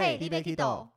[0.00, 0.88] 嘿你要去倒？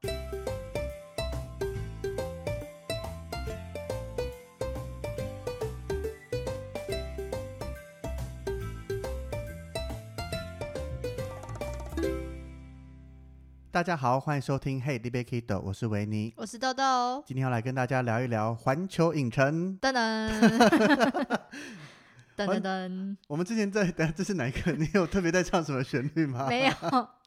[13.71, 17.23] 大家好，欢迎收听《Hey, d b k i d o 我是维尼，我是豆豆。
[17.25, 19.79] 今天要来跟大家聊一聊环球影城。
[19.79, 20.29] 噔噔
[22.37, 24.73] 噔噔噔，我们之前在等， 这是哪一个？
[24.73, 26.45] 你有特别在唱什么旋律吗？
[26.47, 26.73] 没有，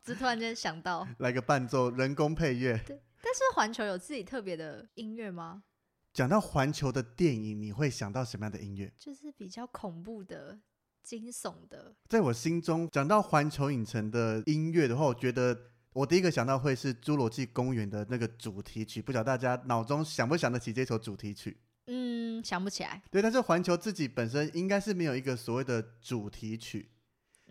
[0.05, 2.79] 只突然间想到 来个伴奏，人工配乐。
[2.87, 5.65] 对，但是环球有自己特别的音乐吗？
[6.13, 8.93] 讲到环球的电影，你会想到什么样的音乐？
[8.99, 10.61] 就是比较恐怖的、
[11.03, 11.97] 惊悚的。
[12.09, 15.71] 在我心中，讲到环球影城的音乐的话，我觉得。
[15.95, 21.57] 我第一个想到会是《侏罗纪公园》的那个主题曲，不晓得大家脑中想不想得起这首主题曲？
[21.87, 23.01] 嗯，想不起来。
[23.13, 26.91] 对，但是环球自己本身应该是没有一个所谓的主题曲，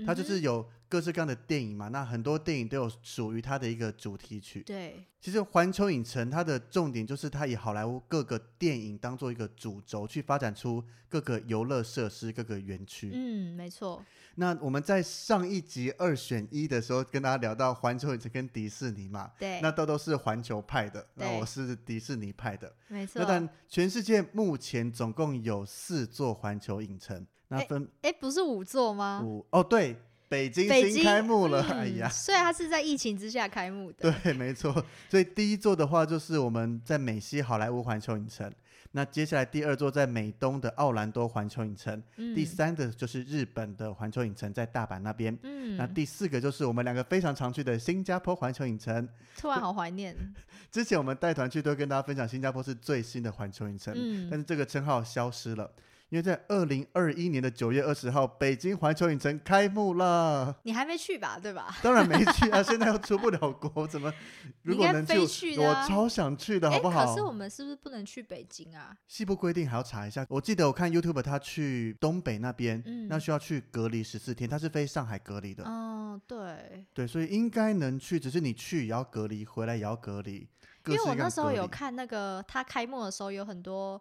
[0.05, 0.65] 它就是有。
[0.89, 4.61] 各式各样的电影嘛，那很多电影都有属于它的一个主题曲。
[4.61, 13.09] 对，其实环球影城它的重点就是它以好莱坞各个电影当做一个主轴，去发展出各个游乐设施、各个园区。
[13.11, 14.05] 嗯，没错。
[14.35, 23.19] 那我们在上一集二选一的时候，跟大家聊到环球影城跟迪士尼嘛，对，那都都是环球派的，那我是迪士尼派的，没错。
[23.19, 29.21] 那但全世界目前总共有四座环球影城，那分哎不是五座吗？
[29.23, 29.95] 五哦，对。
[30.29, 32.09] 北京新开幕了，哎呀！
[32.09, 34.83] 虽然它是在疫情之下开幕的，对，没错。
[35.07, 38.51] 所以第一座的话，就是我们在美西好莱坞环球影城。
[38.93, 42.01] 那接下来第二座在美东的奥兰多环球影城。
[42.33, 45.37] 第三个就是日本的环球影城，在大阪那边。
[45.43, 45.77] 嗯。
[45.77, 49.07] 那第四个就是我们两个非常常去的新加坡环球影城。
[49.37, 50.15] 突然好怀念。
[50.71, 53.93] 之前我们带团去都跟大家分享，新加坡是最新的环球影城。
[53.95, 54.27] 嗯。
[54.31, 55.69] 但是这个称号消失了。
[56.13, 60.55] 因为在二零二一年的九月二十号，北京环球影城开幕了。
[60.61, 61.39] 你还没去吧？
[61.41, 61.75] 对吧？
[61.81, 62.61] 当然没去啊！
[62.61, 64.13] 现在又出不了国，怎么？
[64.61, 67.03] 如果能去，我超想去的，好不好？
[67.03, 68.95] 可是我们是不是不能去北京啊？
[69.07, 70.23] 西部规定还要查一下。
[70.29, 74.47] 我记得我看 YouTube，他去东北那边，那需要去隔离十四天。
[74.47, 75.63] 他是飞上海隔离的。
[75.63, 76.85] 哦，对。
[76.93, 80.47] 对，所以应该能去，只是你去也要隔离，回来也要隔离。
[80.85, 83.99] 因为我那时候有看那个他开幕的时候，有很多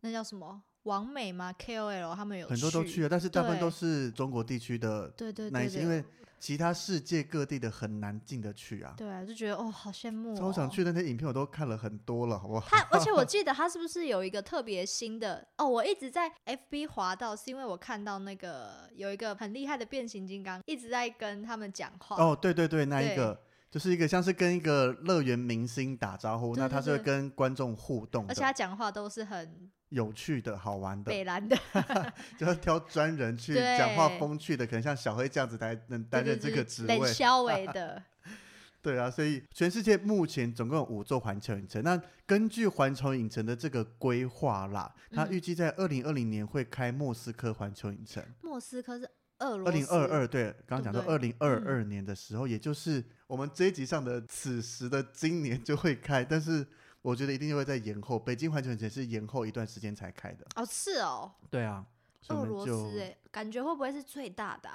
[0.00, 0.60] 那叫什么？
[0.84, 6.04] 王美吗？KOL 他们有很多都去了，但是大部分都是中国地区的，对对对，因为
[6.38, 8.94] 其他世界各地的很难进得去啊。
[8.96, 10.36] 对啊，就觉得哦，好羡慕。
[10.36, 12.66] 超想去那些影片我都看了很多了，好不好？
[12.68, 15.66] 他而且我 记得他是不是有一个特别新的哦？
[15.66, 22.16] 我一直在 FB 滑到，是因为我看到那个有一个很厉害的变形金刚一直在跟他们讲话。
[22.22, 23.40] 哦，对对对，那一个。
[23.70, 31.10] 就是一个像是跟一个乐园明星打招呼，那他是会跟观众互动，而且他讲话都是很有趣的、好玩的。
[31.10, 31.56] 北蓝的，
[32.36, 36.98] 就要挑专人去讲话风趣的，可能像小黑这样子才能担任这个职位。
[36.98, 38.02] 冷肖伟的，
[38.82, 41.82] 对啊，所以全世界目前总共有五座环球影城。
[41.82, 48.22] 那根据环球影城的这个规划啦，它预计在二零二零年会开莫斯科环球影城。
[48.42, 49.08] 莫斯科是。
[49.36, 56.64] 二零二二对，刚刚讲到二零二二年的时候，也就是我们这一集上的此时的今年就会开，但是
[57.04, 58.18] 我觉得一定会在延后。
[58.18, 60.46] 北京环球影城是延后一段时间才开的。
[60.56, 61.30] 哦，是哦。
[61.50, 61.84] 对啊。
[62.28, 64.70] 俄罗斯哎，感觉会不会是最大的？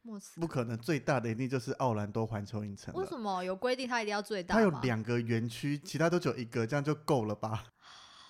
[0.00, 0.40] 莫斯？
[0.40, 2.94] 不可能，最大的一定就是奥兰多环球影城。
[2.94, 4.54] 为什么有规定它一定要最大？
[4.54, 7.64] 它有两个园区，其他都只有一个，这样就够了吧？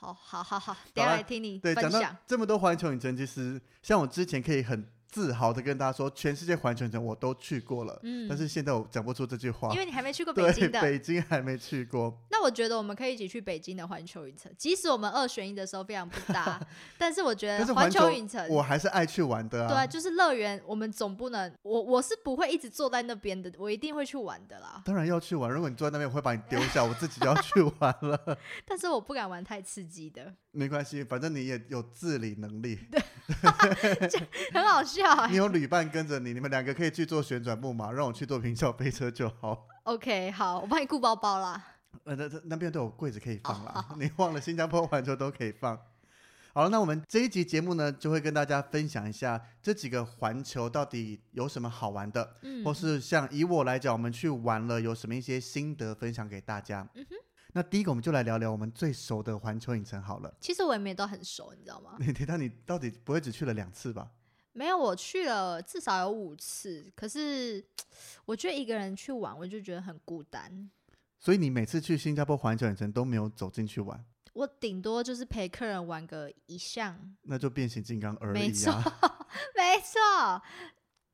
[0.00, 4.84] 好好好好，等下来听你对讲到这么多环球影城，其实像我之前可以很。
[5.08, 12.18] 自豪的跟大家说，全世界环球影城我都去过了，嗯，但是现在我讲不出这句话，因为你还没去过北京的， 北京还没去过。
[12.30, 16.60] 那我觉得我们可以一起去北京的环球影城，即使我们二选一的时候非常不搭，
[16.98, 19.86] 但是我觉得环球影城我还是爱去玩的啊。
[19.86, 24.82] 对，就是乐园，我们总不能，我我是不会一直坐在那边的，我一定会去玩的啦。
[24.84, 28.38] 当然要去玩，如果你坐在那边，我会把你丢下，我自己就要去玩了。
[28.66, 30.34] 但是我不敢玩太刺激的。
[30.56, 33.00] 没关系，反正你也有自理能力，对，
[34.52, 35.26] 很好笑。
[35.26, 39.68] 你有旅伴跟着你，你们两个可以去做旋转木马，让我去做平翘飞车就好。
[39.82, 41.62] OK，好，我帮你顾包包啦。
[42.04, 43.86] 呃，那那边都有柜子可以放啦。
[44.00, 45.78] 你忘了新加坡环球都可以放。
[46.54, 56.88] 好了，那我们这一集节目呢，就会跟大家分享一下这几个环球到底有什么好玩的，嗯，或是像以我来讲，我们去玩了有什么一些心得分享给大家。
[56.94, 57.16] 嗯哼。
[57.56, 60.30] 那第一个，我们就来聊聊我们最熟的环球影城好了。
[60.38, 61.96] 其实我也没都很熟，你知道吗？
[61.98, 64.10] 你提到你到底不会只去了两次吧？
[64.52, 66.92] 没有，我去了至少有五次。
[66.94, 67.64] 可是
[68.26, 70.70] 我觉得一个人去玩，我就觉得很孤单。
[71.18, 74.04] 所以你每次去新加坡环球影城都没有走进去玩？
[74.34, 78.38] 我顶多就是陪客人玩个一项，那就变形金刚而已啊。
[78.38, 78.72] 没错，
[79.56, 80.42] 没错。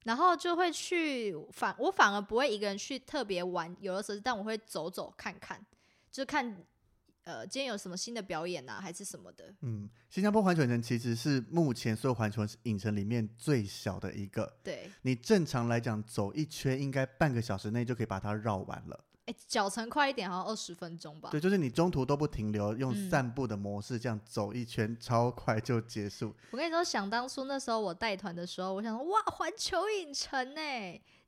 [0.02, 5.64] 然后就会去反我反而不会一个人去特别玩游乐设施，但我会走走看看，
[6.12, 6.64] 就看
[7.24, 9.52] 呃今天有什么新的表演啊，还是什么的。
[9.62, 14.58] 嗯，新加坡环球影城其实是目前所有环球影城里面最小的一个。
[14.62, 19.04] 对，你正常来讲走一圈应该半个小时内就可以把它绕完了。
[19.26, 21.30] 哎，脚程快一点，好像二十分钟吧。
[21.30, 26.34] 对，就是你中途都不停留，用嗯散步的模式这样走一圈，超快就结束。
[26.50, 30.60] 我跟你说，想当初那时候我带团的时候，我想说哇，环球影城呢，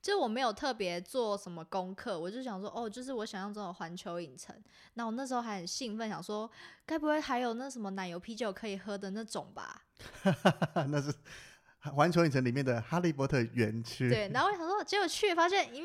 [0.04, 4.54] 就我没有特别做什么功课，我就想说哦，就是我想象中的环球影城。
[4.92, 6.48] 那我那时候还很兴奋，想说
[6.84, 9.80] 该不会还有那什么奶油啤酒可以喝的那种吧？
[10.90, 11.10] 那是
[11.94, 15.80] 环球影城里面的哈利波特园区，对，然后我想说，结果去发现，嗯，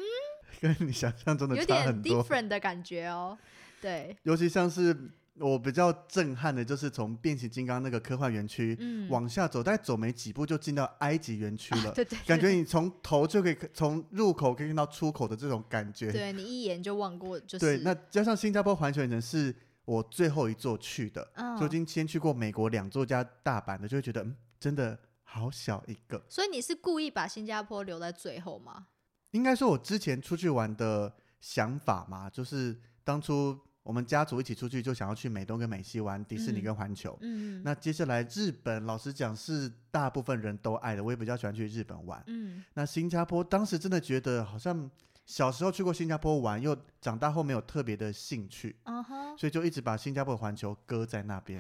[0.60, 3.38] 跟你想象中的有点 different 的感觉哦。
[3.80, 4.94] 对，尤其像是
[5.40, 11.92] 我比较震撼的，就是从变形金刚那个科幻园区、嗯，往下走，大概走没几步就进到埃及园区了。
[11.94, 16.12] 对对，感觉你从头就可以从入口可以看到出口的这种感觉。
[16.12, 19.56] 对你一眼就望过，就是对那加上新加坡环球影城是
[19.86, 26.22] 我最后一座去的，嗯就已经先去过美国两座加大阪的，就会觉得嗯，真的好小一个。
[26.30, 28.88] 所以你是故意把新加坡留在最后吗？
[29.32, 33.58] 应该说，我之前出去玩的想法嘛，就是当初
[33.90, 37.18] 我们家族一起出去，就想要去美东跟美西玩迪士尼嗯跟环球。
[37.22, 42.24] 嗯，那接下来日本，老实讲是大部分人都爱的，我也比较喜欢去日本玩。
[42.28, 44.88] 嗯那新加坡当时真的觉得好像
[45.26, 48.76] 小时候去过新加坡玩，又长大后没有特别的兴趣，
[49.36, 51.60] 所以就一直把新加坡的环球搁在那边。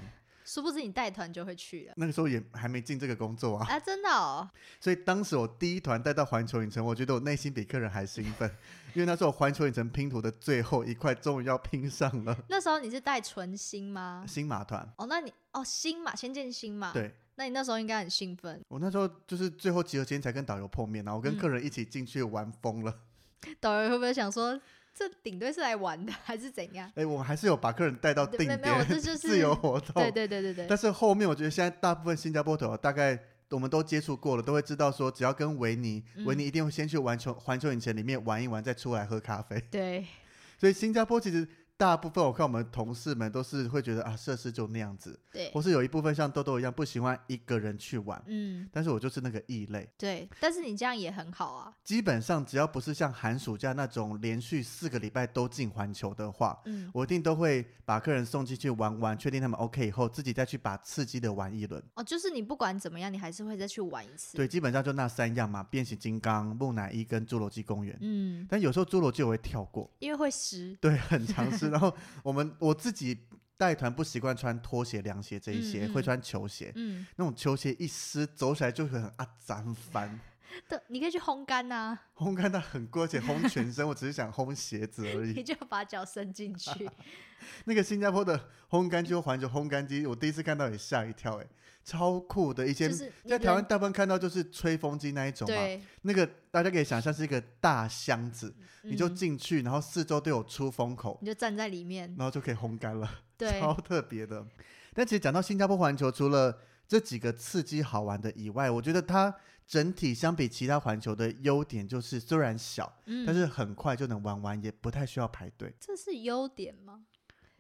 [0.50, 3.80] 殊不知你带团就会去了那个时候也还没进这个工作啊，啊！
[3.80, 4.50] 真的哦，
[4.81, 8.50] 所以当时我第一团带到环球影城，我觉得我内心比客人还兴奋，
[8.96, 12.36] 因为那是我环球影城拼图的最后一块，终于要拼上了。
[12.50, 14.25] 那时候你是带纯新吗？
[14.28, 18.60] 新马团，哦，那你哦新马，先见新马，，对那你那时候应该很兴奋。
[18.69, 22.94] 我那时候就是最后集合前才跟导游碰面，然后我跟嗯客人一起进去玩疯了。
[23.62, 24.60] 导游会不会想说，
[24.94, 26.92] 这顶队是来玩的，还是怎样？
[26.96, 30.04] 哎、我还是有把客人带到定点这就是自由活动。
[30.04, 33.18] 对对对对对，但是后面我觉得现在大部分新加坡团大概
[33.50, 39.60] 我们都接触过了，都会知道说，只要跟维尼，嗯维尼一定会先去环球环球影城里面玩一玩，再出来喝咖啡。
[39.72, 40.06] 对，
[40.60, 41.48] 所以新加坡其实
[41.80, 48.22] 大部分我看我们同事们都是会觉得啊，设施就那样子，对，或是有一部分像豆豆一样不喜欢一个人去玩。
[48.28, 61.81] 嗯，但是我就是那个异类，对，但是你这样也很好啊，基本上只要不是像寒暑假那种连续四个礼拜都进环球的话，嗯，我一定都会把客人送进去玩玩，确定他们 OK 以后，自己再去把刺激的玩一轮。
[61.94, 67.98] 哦，就是你不管怎么样，你还是会再去玩一次，对，，基本上就那三样嘛，变形金刚、木乃伊跟侏罗纪公园。
[68.02, 71.71] 嗯，但有时候侏罗纪我会跳过，因为会湿，对，很尝试。
[71.71, 73.18] 然后我们我自己
[73.57, 76.71] 带团不习惯穿拖鞋、凉鞋这一些，嗯嗯会穿球鞋。
[76.75, 80.19] 嗯，那种球鞋一湿，走起来就会很啊脏翻。
[80.68, 85.44] 对，你可以去烘干呐、烘干它很贵，而且烘全身，我只是想烘鞋子而 你已。
[85.44, 86.89] 就把脚伸进去，
[87.66, 91.45] 那个新加坡的烘干机或环球烘干机，我第一次看到也吓一跳，哎，
[91.90, 92.68] 超酷的。
[92.68, 98.54] 一些就是你在台湾大部分看到就是吹风机那一种嘛，对，那个大家可以想象是一个大箱子，
[98.84, 104.46] 你就嗯进去，然后四周都有出风口，你就站在里面，然后就可以烘干了，对， 超特别的。
[104.94, 109.34] 但其实讲到新加坡环球，除了这几个刺激好玩的以外，我觉得它
[109.66, 115.74] 整体相比其他环球的优点就是虽然小，嗯，但是很快就能玩完，也不太需要排队。
[115.80, 117.06] 这是优点吗？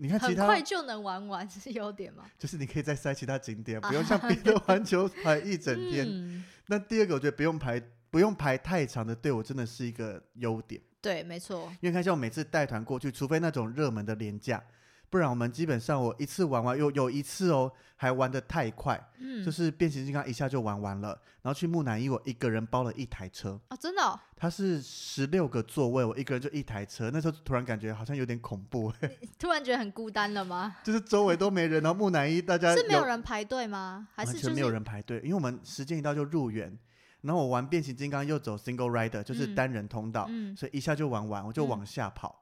[0.01, 2.23] 你看其他很快就能玩完是优点吗？
[2.39, 6.07] 就是你可以再塞其他景点，不用像 别的环球排一整天。
[6.07, 10.81] 嗯，那第二个，我觉得不用排不用排太长的队我，真的是一个优点。
[11.01, 14.63] 对，没错，因为看像我每次带团过去，除非那种热门的廉价，
[15.09, 21.09] 不然我们基本上我一次玩完，有有一次哦，还玩的太快，嗯，就是变形金刚一下就玩完了，
[21.41, 28.93] 然后去木乃伊我一个人包了一台车，哦，真的、哦，它是十六个座位，我一个人就一台车，那时候突然感觉好像有点恐怖，
[29.39, 30.75] 突然觉得很孤单了吗？
[30.83, 34.07] 就是周围都没人，然后木乃伊大家 是没有人排队吗？
[34.15, 36.77] 还是就是完全没有人排队，因为我们时间一到就入园。
[37.21, 42.41] 然后我玩变形金刚又走 single rider，就是嗯单人通道，嗯所以一下就玩完，我就嗯往下跑。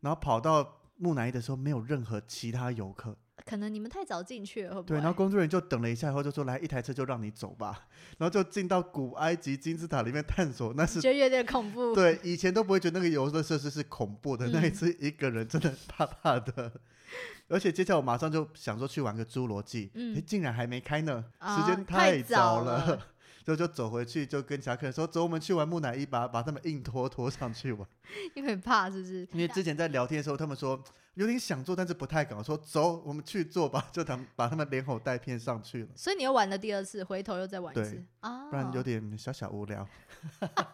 [0.00, 0.62] 然后跑到
[0.96, 3.16] 木乃伊的时候，没有任何其他游客。
[3.44, 7.86] 可能你们太早进去了，会不对，然后工作人员就等了一下以后，就说：“来，一台车就让你走吧。
[8.18, 10.72] ”然后就进到古埃及金字塔里面探索。
[10.74, 11.92] 那是觉得有点恐怖。
[11.96, 16.70] 对以前都不会觉得那个游乐设施是恐怖的，那一嗯次一个人真的怕怕的。
[17.48, 23.08] 而且接下来我马上就想说去玩个侏罗纪，嗯竟然还没开呢，啊时间太早早了
[23.44, 27.86] 就就走回去，就跟其他客人说：“走，我们去玩木乃伊吧，把他们硬拖拖上去玩。
[28.34, 29.28] 因为怕是不是？
[29.32, 30.82] 因为之前在聊天的时候，他们说
[31.14, 32.38] 有点想做，但是不太敢。
[32.38, 39.86] 我说走，我们去做吧，就他们把他们连吼带骗上去了，所以你又玩了第二次，回头又再玩一次啊，不然有点小小无聊。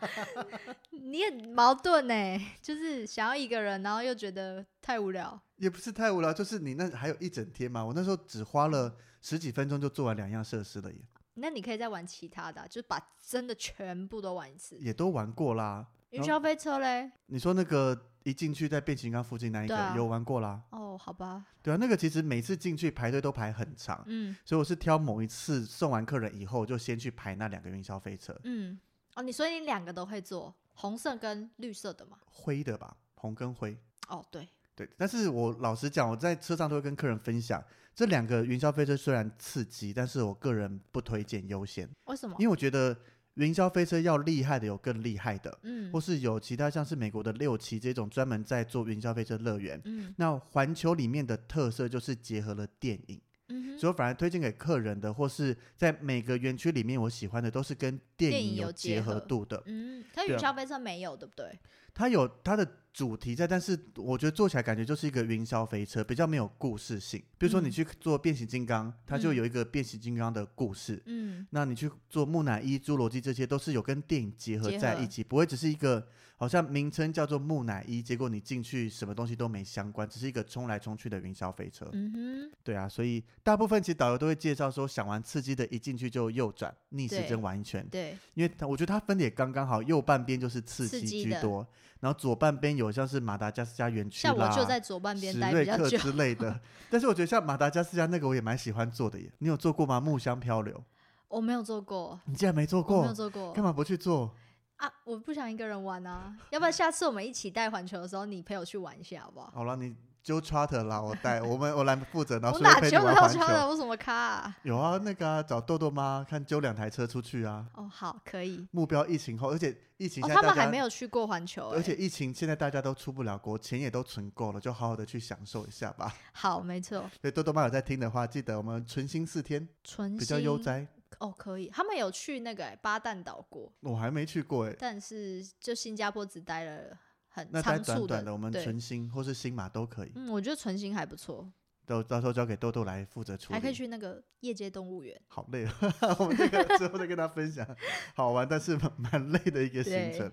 [0.91, 2.15] 你很矛盾呢，
[2.61, 5.41] 就是想要一个人，然后又觉得太无聊。
[5.57, 7.85] 也不是太无聊，就是你那还有一整天嘛。
[7.85, 10.99] 我那时候只花了十几分钟就做完两样设施了耶，
[11.41, 14.77] 那你可以再玩其他的啊、就是把真的全部都玩一次。
[14.79, 15.87] 也都玩过啦。
[16.11, 17.11] 云霄飞车嘞？
[17.27, 20.63] 你说那个一进去在变形金刚附近那一个、对啊有玩过啦？
[20.71, 28.79] 哦，好吧，对啊，那个其实每次进去排队都排很长，嗯所以我是挑某一次送完客人以后，就先去排那两个云霄飞车，嗯，
[29.17, 32.17] 哦，你所以你两个都会做，红色跟绿色的嘛？
[32.25, 33.77] 灰的吧，红跟灰。
[34.09, 37.63] 哦，对，对，但是我老实讲，我在车上都会跟客人分享，
[37.99, 42.37] 这两个云霄飞车虽然刺激，但是我个人不推荐优先，为什么？
[42.39, 42.97] 因为我觉得
[43.35, 49.83] 云霄飞车要厉害的有更厉害的，嗯或是有其他像是美国的六期这种专门在做云霄飞车乐园。
[49.85, 59.63] 嗯那环球里面的特色就是结合了电影，嗯，所以我反而推荐给客人的，或是在每个园区里面我喜欢的，都是跟电电影影有有结结合合度的。
[59.67, 61.59] 嗯，可对啊云霄飞车没有，对不对？
[61.95, 67.21] 它有它的主题在，但是我觉得做起来感觉就是一个云霄飞车，比较没有故事性。
[67.37, 71.03] 比如说你嗯去做变形金刚，它就嗯有一个变形金刚的故事。
[71.07, 76.07] 嗯那你去做木乃伊、侏罗纪，这些都是有跟电影结合在一起，不会只是一个
[76.41, 81.85] 好像名称叫做木乃伊，结果你进去什么东西都没相关，只是一个冲来冲去的云霄飞车。
[81.93, 91.67] 嗯哼，对啊，所以大部分其实导游都会介绍说，想玩刺激的，一进去就右转逆时针玩一圈，对，因为它我觉得它分的也刚刚好，右半边就是刺激居多，
[91.99, 95.83] 然后左半边有像是马达加斯加园区像我啦就在左半边史待比较久。
[95.83, 96.61] 瑞克之类的。
[96.89, 100.01] 但是我觉得像马达加斯加那个我也蛮喜欢做的耶，你有做过吗？
[100.01, 100.81] 木箱漂流，
[101.27, 104.33] 我没有做过，你竟然没做过没有过，做过干嘛不去做？
[104.79, 104.93] 啊！
[105.05, 109.53] 我不想一个人玩啊，要不然下次我们一起带环球的时候，你陪我去玩一下好不好？
[109.55, 113.41] 好了，你揪 charter 啦，我带我们我来负责，然后我顺便陪你哪揪得到玩环球。
[113.41, 113.69] 超的？
[113.69, 114.57] 我什么卡、啊？
[114.63, 117.67] 有啊，那个啊，找豆豆妈看揪两台车出去啊。
[117.75, 118.67] 哦，好，可以。
[118.71, 126.15] 目标疫情后，而且疫情他们还没有去过环球、欸，而且疫情现在大家都出不了国，钱也都存够了，就好好的去享受一下吧。
[126.33, 130.87] 好，没错，所以豆豆妈有在听的话，记得我们存心四天纯比较悠哉。
[131.19, 131.69] 哦，可以。
[131.69, 136.97] 他们有去那个、欸、巴旦岛过，我还没去过哎，但是就新加坡只待了
[137.29, 141.51] 很那待仓促短短的，我们对纯心或是新马都可以，嗯，我觉得纯新还不错，
[141.87, 143.55] 都到时候交给豆豆来负责处理。
[143.55, 145.19] 还可以去那个夜间动物园。
[145.27, 145.73] 好累啊！
[146.19, 147.67] 我们这个之后再跟他分享，
[148.15, 150.31] 好玩但是蛮蛮累的一个行程。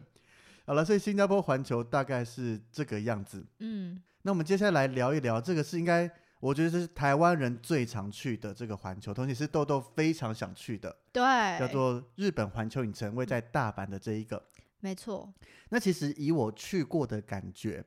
[0.65, 3.45] 好了，所以新加坡环球大概是这个样子。
[3.59, 6.11] 嗯，那我们接下来聊一聊，这个是应该
[6.45, 11.23] 我觉得这是台湾人最常去的这个环球，同时是豆豆非常想去的，对，
[11.57, 14.39] 叫做日本环球影城，位在大阪的这一个。
[14.79, 15.33] 没错，
[15.69, 17.83] 那其实以我去过的感觉，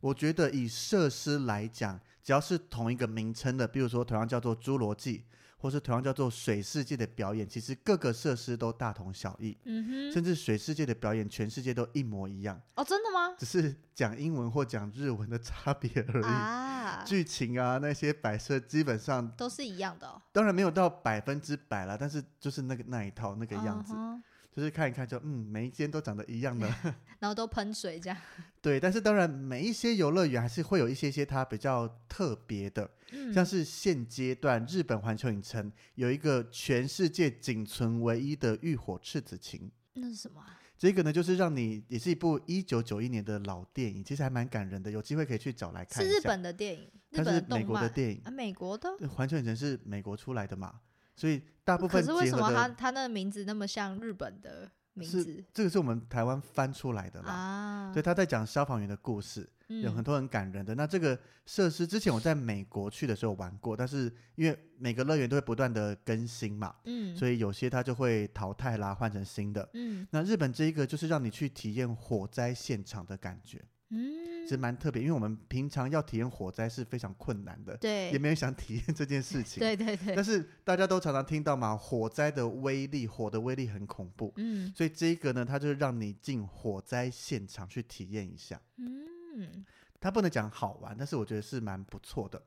[0.00, 5.22] 我觉得以设施来讲，只要是同一个名称的，比如说同样叫做侏罗纪，
[5.62, 13.32] 或是同样叫做水世界的表演，其实各个设施都大同小异，嗯哼，甚至水世界的表演全世界都一模一样，哦，真的吗？
[13.38, 16.24] 只是讲英文或讲日文的差别而已。
[16.24, 24.20] 啊，剧情啊，那些摆设基本上都是一样的、哦，当然没有到百分之百啦，但是就是那个那一套那个样子，嗯
[24.52, 26.68] 就是看一看就嗯，每一间都长得一样的。
[27.20, 28.18] 然后都喷水这样，
[28.60, 39.70] 对，但是当然每一些游乐园还是会有一些些它比较特别的，嗯，像是现阶段日本环球影城有一个全世界仅存唯一的浴火赤子情。
[39.94, 40.58] 那是什么啊？
[40.78, 46.20] 这个呢，就是让你也是一部一九九一年的老电影，其实还蛮感人的，有机会可以去找来看是日。
[46.22, 48.90] 本的电影，日它是美国的漫电影啊，，美国的。
[49.08, 50.80] 环球影城是美国出来的嘛，
[51.14, 57.32] 所以大部分可分是为什么结合的他他那个名字那么像日本的名是字这个是我们台湾翻出来的啦。
[57.32, 57.92] 啊？
[57.92, 60.74] 对，他在讲消防员的故事，有很嗯多很感人的。
[60.74, 69.68] 那这个设施之前我在美国去的时候玩过，但是因为每个乐园都会不断的更新嘛，嗯，所以有些它就会淘汰啦，换成新的。
[69.74, 79.60] 嗯那日本这一个就是让你去体验火灾现场的感觉，嗯，其实蛮特别，因为我们平常要体验火灾是非常困难的，对也没有想体验这件事情。
[79.62, 88.60] 对对对但，是大家都常常听到嘛，火灾的威力，火的威力很恐怖，嗯所以这一个呢，它就是让你进火灾现场去体验一下。
[88.78, 89.64] 嗯
[90.00, 92.42] 它不能讲好玩，但是我觉得是蛮不错的。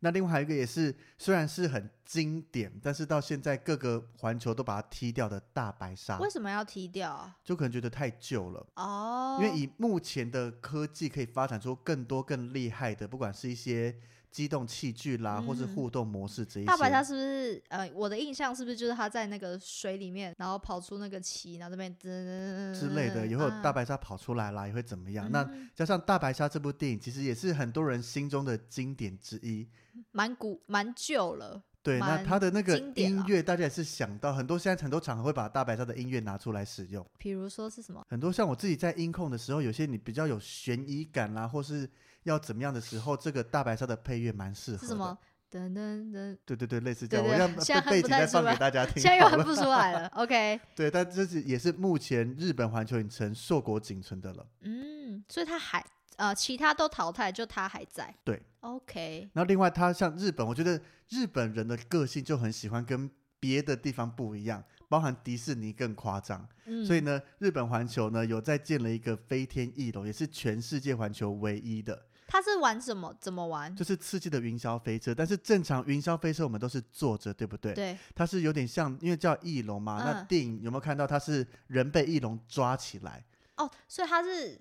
[0.00, 7.36] 那另外还有一个也是，虽然是很经典，但是到现在各个环球都把它踢掉的大白鲨，为什么要踢掉啊？
[7.44, 8.66] 就可能觉得太旧了。
[8.76, 13.94] 哦，因为以目前的科技可以发展出更多更厉害的，不管是一些
[14.30, 16.66] 机动器具啦，或是嗯互动模式这一些。
[16.66, 25.30] 大白鲨是不是呃，我的印象是不是就是它在那个水里面，然后跑出那个鳍，然后这边之之类的，也会有大白白鲨跑出来啦，也会怎么样？
[25.32, 29.66] 那嗯加上《大白鲨》这部电影，其实也是很多人心中的经典之一。
[30.12, 37.04] 蛮古蛮旧了，对，那蛮它的那个音乐，大家也是想到很多，现在很多场合会把大白鲨的音乐拿出来使用。
[37.18, 38.04] 比如说是什么？
[38.08, 41.88] 很多像我自己在音控的时候，有些你比较有悬疑感啦，或是
[42.24, 44.82] 要怎么样的时候，这个大白鲨的配乐蛮适合的。
[44.82, 45.18] 是什么？
[45.50, 49.02] 噔噔噔，对对对，类似这样，对对我要现在哼背景再放给大家听。
[49.02, 50.06] 现在又哼不出来了。
[50.14, 54.46] OK， 对，但这是也是目前日本环球影城硕果仅存的了。
[54.60, 55.84] 嗯，所以它还
[56.16, 58.14] 呃，其他都淘汰，就它还在。
[58.22, 63.10] 对，OK，然后另外，它像日本，我觉得日本人的个性就很喜欢跟
[63.40, 66.46] 别的地方不一样，包含迪士尼更夸张。
[66.66, 72.00] 嗯，所以呢，日本环球呢有在建了一个飞天翼楼，也是全世界环球唯一的，
[72.30, 73.12] 它是玩什么？
[73.20, 73.74] 怎么玩？
[73.74, 75.12] 就是刺激的云霄飞车。
[75.12, 77.74] 但是正常云霄飞车我们都是坐着，对不对？
[77.74, 80.00] 对，它是有点像，因为叫翼龙嘛。
[80.04, 83.24] 那嗯电影有没有看到它是人被翼龙抓起来？
[83.56, 84.58] 哦，所以它是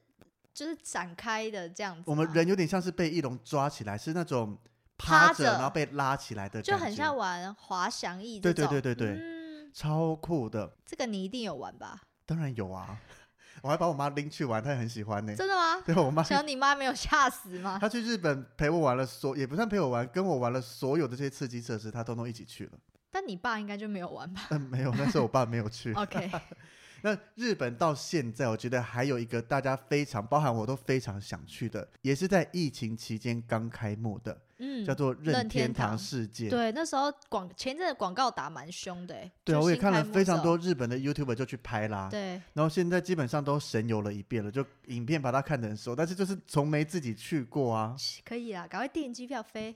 [0.51, 2.03] 就是展开的这样子。
[2.07, 4.57] 我们人有点像是被翼龙抓起来，是那种
[4.97, 8.71] 趴着然后被拉起来的就很像玩滑翔翼对这种。
[8.71, 10.75] 对对对对嗯，超酷的。
[10.85, 12.01] 这个你一定有玩吧？
[12.25, 12.99] 当然有啊，
[13.61, 15.35] 我还把我妈拎去玩，她也很喜欢呢。
[15.35, 15.81] 真的吗？
[15.85, 17.77] 对我妈，想你妈没有吓死吗？
[17.79, 22.71] 她去日本陪我玩了所，也不算陪我玩，跟我玩了所有的这些刺激设施，她通通一起去了。
[23.11, 25.91] 但你爸应该就没有玩吧嗯，没有，但是我爸没有去。
[25.97, 26.29] OK，
[27.01, 36.49] 那日本到现在，我觉得还有一个大家非常，包含我都非常想去的，也是在疫情期间刚开幕的，嗯，叫做任任天天堂堂世界。
[36.49, 40.57] 对，那时候广前阵的广告打蛮凶的欸，对啊，我也看了非常多。
[40.57, 42.09] 日本的 YouTuber 就去拍啦。
[42.09, 47.95] 对，然后现在基本上都神游了一遍了，就影片把它看得很熟，但是就是从没自己去过啊。
[48.25, 49.75] 可以啦，赶快订机票飞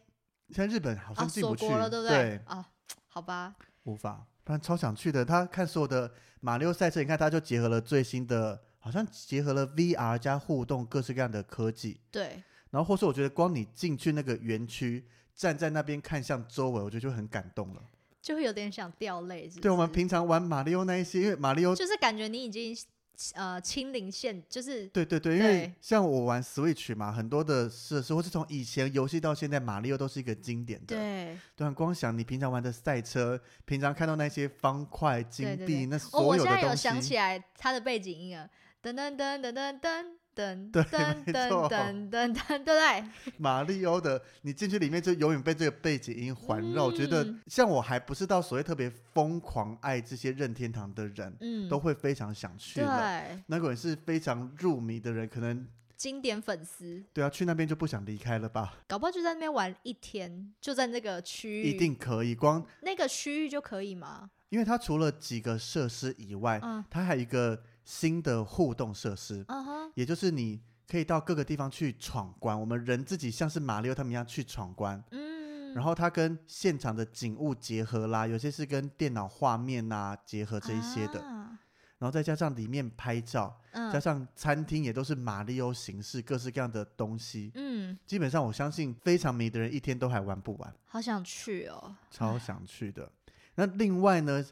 [0.50, 2.39] 现在日本好啊，像进不去，了，对不对？
[2.46, 2.68] 啊，
[3.08, 5.24] 好吧，无法，不然超想去的。
[5.24, 12.00] 他看所有的马里奥赛车，你看他就结合了最新的，好像结合了 VR 加互动各式各样的科技。
[12.12, 17.82] 对，然后或是我觉得光你进去那个园区，站在那边看向周围，我觉得就很感动了。
[18.22, 21.76] 就会有点想掉泪，对我们平常玩马里奥那一些，因为马里奥。
[21.76, 22.74] 就是感觉你已经
[23.36, 30.95] 呃清零线，就是对对对，因为像我玩 Switch 嘛，很多的设施，或是从以前游戏到现在，马里奥都是一个经典的。
[30.95, 31.38] 对。
[31.56, 38.49] 对啊，光想你平常玩的赛车，平常看到那些方块、金币，对对对哦，那所我有的东现在有想，起来它的背景音了，
[38.82, 43.04] 噔噔噔噔噔噔噔对噔噔没错噔噔噔，对不对？
[43.38, 46.86] 马里奥的，你进去里面就永远被这个背景音环绕。
[46.86, 53.00] 我觉得嗯像我还不是到所谓特别疯狂爱这些任天堂的人，嗯，都会非常想去了。
[53.00, 58.74] 对，那个人是非常入迷的人，可能经典粉丝，对啊，去那边就不想离开了吧？
[58.88, 64.30] 搞不好就在那边玩一天，就在那个区域，一定可以，光那个区域就可以吗？
[64.50, 72.60] 因为它除了几个设施以外，嗯它还有一个新的互动设施，嗯哼，也就是你可以到各个地方去闯关。
[72.60, 81.60] 我们人自己像是马里奥他们一样去闯关，嗯，然后它跟现场的景物结合啦，有些是跟电脑画面啊、结合这一些的，啊。
[82.00, 87.50] 然后再加上里面拍照，加嗯上餐厅也都是马里奥形式，各式各样的东西。
[87.56, 93.10] 嗯，基本上我相信非常迷的人一天都还玩不完，好想去哦，超想去的。
[93.56, 94.43] 那另外呢，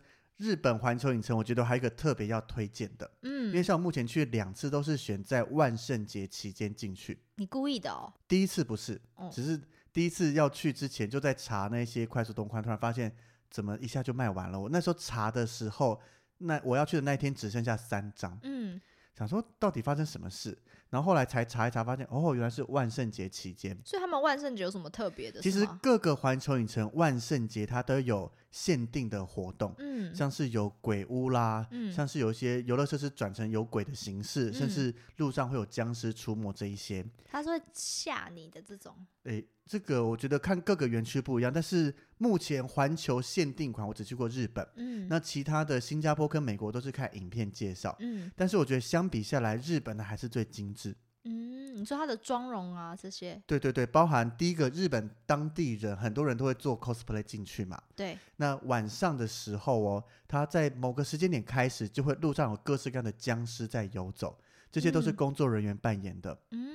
[0.42, 3.46] 日本环球影城我觉得还有一个特别要推荐的，嗯。
[3.50, 9.30] 因为嗯，像我目前去两次都是选在万圣节期间进去，你故意的哦，第一次不是，哦。
[9.32, 9.62] 只是
[9.94, 13.16] 第一次要去之前就在查那些快速动宽，突然发现
[13.50, 14.60] 怎么一下就卖完了。
[14.60, 16.02] 我那时候查的时候，
[16.40, 18.82] 那我要去的那一天只剩下三张，嗯，
[19.18, 20.58] 想说到底发生什么事，
[20.90, 23.78] 然后后来才查一查，发现哦，原来是万圣节期间。
[23.86, 25.42] 所以他们万圣节有什么特别的？
[25.42, 37.06] 其实各个环球影城万圣节它都有限定的活动，嗯，像是有鬼屋啦，嗯像是有一些游乐设施转成有鬼的形式，甚嗯至路上会有僵尸出没这一些。
[37.26, 48.30] 他是会吓你的这种，诶，这个我觉得看各个园区不一样，但是目前环球限定款我只去过日本，嗯，那其他的新加坡跟美国都是看影片介绍，嗯。
[48.36, 50.94] 但是我觉得相比下来，日本的还是最精致。
[51.24, 57.82] 嗯，你说它的妆容啊这些，对对对，包含第一个日本当地人，很多人都会做 cosplay 进去嘛。
[57.96, 64.38] 对，那晚上的时候哦，他在某个时间点开始，就会路上有各式各样的僵尸在游走，
[64.70, 65.16] 这些都是嗯。
[65.16, 66.38] 工作人员扮演的。
[66.50, 66.68] 嗯，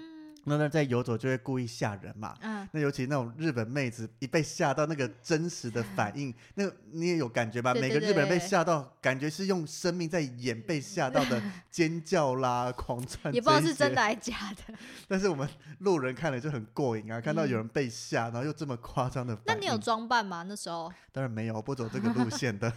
[0.48, 2.34] 那那在游走就会故意吓人嘛。
[2.40, 7.72] 嗯，那尤其那种日本妹子一被吓到，那个真实的反应， 那你也有感觉吧？
[7.72, 14.00] 对对每个日本人被吓到，感觉是用生命在演被吓到的 尖叫啦、狂窜，也不知道是真的。
[14.00, 14.74] 还是假的。
[15.08, 15.48] 但是我们
[15.80, 19.60] 路人看了就很过瘾啊，看到有嗯人被吓，然后又这么夸张的反应。
[19.60, 20.44] 那你有装扮吗？
[20.48, 22.72] 那时候当然没有，不走这个路线的。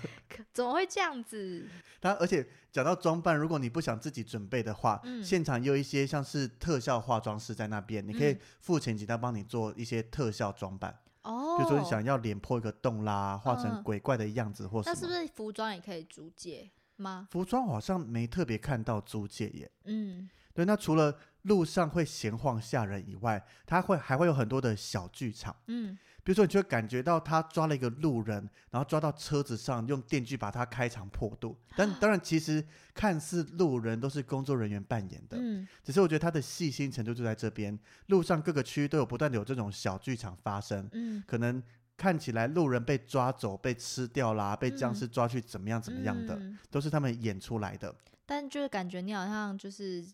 [0.51, 1.67] 怎么会这样子？
[2.01, 10.97] 他而且讲到装扮，如果你不想自己准备的话，嗯现场有一些像是特效化妆师在那边，你可以嗯付钱请他帮你做一些特效装扮。
[11.23, 14.93] 哦，比如说你想要脸破一个洞啦，画成嗯鬼怪的样子或什么。
[14.93, 17.27] 那是不是服装也可以租借吗？
[17.29, 19.69] 服装好像没特别看到租借耶。
[19.85, 25.55] 嗯，对，那除了路上会闲晃吓人以外，它会还会有很多的小剧场。
[25.67, 25.97] 嗯，
[26.29, 31.57] 比如说，你就会感觉到他抓了一个路人，然后抓到车子上，用电锯把他开肠破肚。
[31.75, 32.63] 但当然，其实
[32.93, 37.75] 看似路人都是工作人员扮演的，嗯，只是我觉得他的细心程度就在这边。
[38.09, 41.63] 路上各个区域都有不断的有这种小剧场发生，嗯，可能
[41.97, 47.95] 看起来路人被抓走、被吃掉啦，被僵嗯尸抓去怎么样怎么样的，嗯都是他们演出来的。
[48.27, 50.05] 但就是感觉你好像就是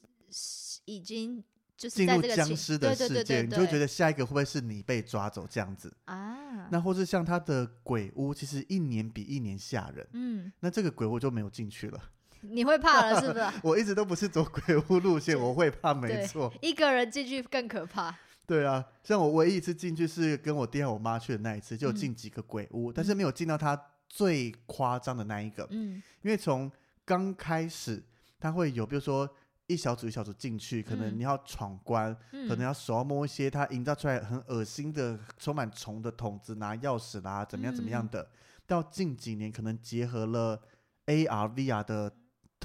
[0.86, 1.44] 已经
[1.78, 5.94] 就是进入僵尸的对对对世界，对你就会觉得下一个会不会是你被抓走这样子？
[6.06, 10.08] 啊，那或是像他的鬼屋，其实一年比一年吓人。
[10.14, 12.00] 嗯，那这个鬼屋就没有进去了。
[12.42, 13.46] 你会怕了是不是？
[13.64, 16.54] 我一直都不是走鬼屋路线， 我会怕，没错。
[16.62, 18.16] 一个人进去更可怕。
[18.46, 26.72] 对啊，像我唯一一次进去是跟我爹和我妈去的那一次，就进几个鬼屋，但是没有进到他最夸张的那一个，嗯因为从
[27.04, 28.04] 刚开始
[28.40, 29.28] 他会有，比如说
[29.68, 31.18] 一小组一小组进去，可能嗯。
[31.18, 38.10] 你要闯关，嗯，可能要手要摸一些它营造出来很恶心的、充满虫的桶子，拿钥匙啦，怎么样怎么样嗯。
[38.10, 38.30] 的。
[38.68, 40.60] 到近几年可能结合了
[41.06, 42.12] AR、VR 的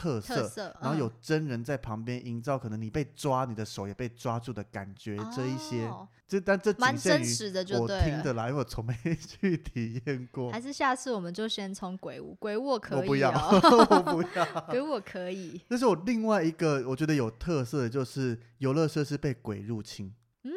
[0.01, 8.05] 特色，特色，然后有嗯真人在旁边营造，可能你被抓，你的手也被抓住的感觉，这一些，哦这但这蛮真实的，就我对了。
[8.05, 10.61] 听的啦，因为我从没去体验过还。
[10.61, 13.61] 是下次我们就先从鬼屋，鬼屋我可以我不要，哦，
[14.07, 14.67] 我不要。
[14.69, 15.61] 鬼屋我可以。
[15.69, 20.15] 但是我另外一个我觉得有特色的就是游乐设施被鬼入侵。
[20.45, 20.53] 嗯，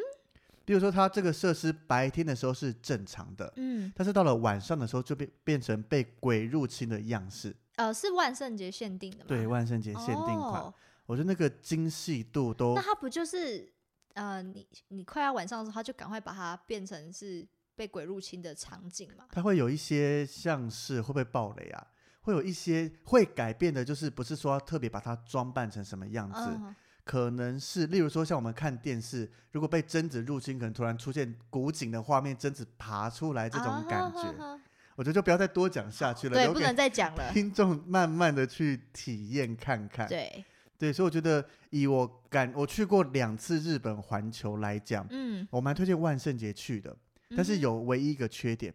[0.64, 7.54] 比如说它这个设施白天的时候是正常的，嗯，但是到了晚上的时候就变变成被鬼入侵的样式。
[7.76, 9.24] 呃，是万圣节限定的吗？
[9.26, 10.74] 对，万圣节限定款，哦
[11.06, 13.70] 我觉得那个精细度都那它不就是
[14.14, 19.26] 呃，你你快要晚上的时候，他就赶快把它变成是被鬼入侵的场景嘛？
[19.30, 21.86] 它会有一些像是会不会爆雷啊？
[22.22, 34.60] 会有一些会改变的，就是不是说要特别把它装扮成什么样子，嗯，可能是例如说像我们看电视，如果被贞子入侵，可能突然出现古井的画面，贞子爬出来这种感觉，啊哈哈
[34.96, 37.30] 我觉得就不要再多讲下去了，对，不能再讲了。
[37.34, 40.06] 听众慢慢的去体验看看。
[40.08, 40.44] 对，
[40.78, 46.96] 对，所以我觉得以我感我去过两次日本环球来讲，嗯，我蛮推荐万圣节去的，
[47.36, 48.72] 但是有唯一一个缺点，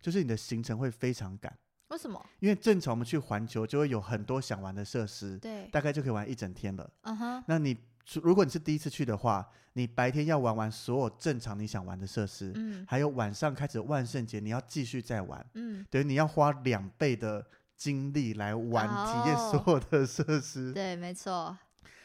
[0.00, 1.52] 就是你的行程会非常赶。
[1.88, 2.24] 为什么？
[2.40, 6.90] 因为正常我们去环球就会有很多想玩的设施，对，大概就可以玩一整天了。
[7.02, 7.80] 嗯哼，那你除
[8.22, 12.84] 如果你是第一次去的话，你白天要玩完所有正常你想玩的设施，嗯。
[12.88, 17.44] 还有晚上开始万圣节你要继续再玩，嗯，等于你要花两倍的
[17.76, 21.56] 精力来玩、体验所有的设施， 对，没错，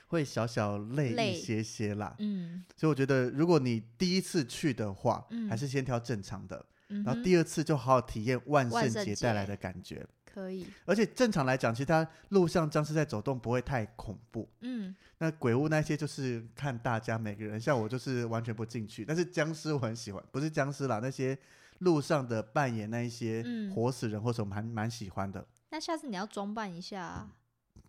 [0.07, 2.15] 会小小累累一些些啦。
[2.19, 2.63] 嗯。
[2.75, 5.47] 所以我觉得，如果你第一次去的话，嗯。
[5.47, 10.05] 还是先挑正常的，嗯，然后第二次就好好体验万圣节带来的感觉。
[10.33, 14.47] 可以，而且正常来讲，其实它路上僵尸在走动不会太恐怖。
[14.61, 21.37] 嗯那鬼屋那些就是看大家每个人，像我就是完全不进去，但是僵尸我很喜欢，不是僵尸啦，那些
[21.79, 25.45] 路上的扮演那一些嗯活死人或什么还蛮喜欢的。
[25.69, 27.29] 那下次你要装扮一下啊。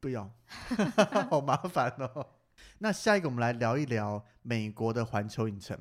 [0.01, 0.31] 不要，
[1.31, 2.27] 好麻烦哦。
[2.79, 5.79] 那下一个我们来聊一聊美国的环球影城。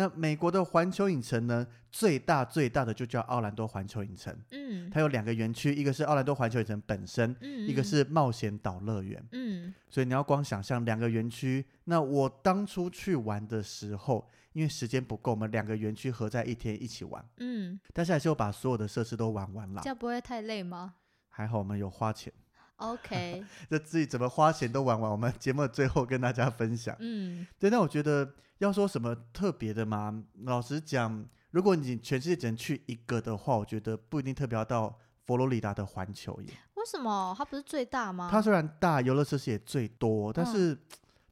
[0.00, 9.22] 那美国的环球影城呢，最大最大的就叫奥兰多环球影城，嗯它有两个园区，一个是奥兰多环球影城本身，嗯，一个嗯是冒险岛乐园。
[9.32, 11.66] 嗯所以你要光想象两个园区。
[11.84, 19.88] 那我当初去玩的时候，因为时间不够，我们两个园区合在一天一起玩，嗯，但是还是有把所有的设施都玩完了这。
[19.88, 20.94] 样不会太累吗
[21.28, 22.32] 还好我们有花钱
[22.76, 26.96] ，？OK， 这自己怎么花钱都玩完，我们节目的最后跟大家分享。
[27.00, 30.22] 嗯对，那我觉得要说什么特别的吗？
[30.42, 36.52] 老实讲，如果你全世界只能去一个的话，我觉得不一定特别要到佛罗里达的环球耶。
[36.74, 38.28] 为什么它不是最大吗？
[38.30, 40.78] 它虽然大，游乐设施也最多，但嗯是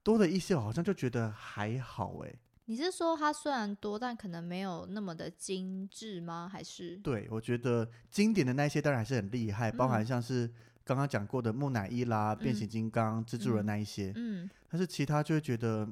[0.02, 2.34] 多的一些我好像就觉得还好哎。
[2.64, 6.48] 你是说它虽然多，但可能没有那么的精致吗？
[6.50, 10.50] 还是对，我觉得经典的那一些当然还是很厉害，包含嗯像是
[10.82, 15.86] 刚刚讲过的木乃伊啦、变形金刚、蜘蛛人嗯那一些，嗯但是其他就会觉得。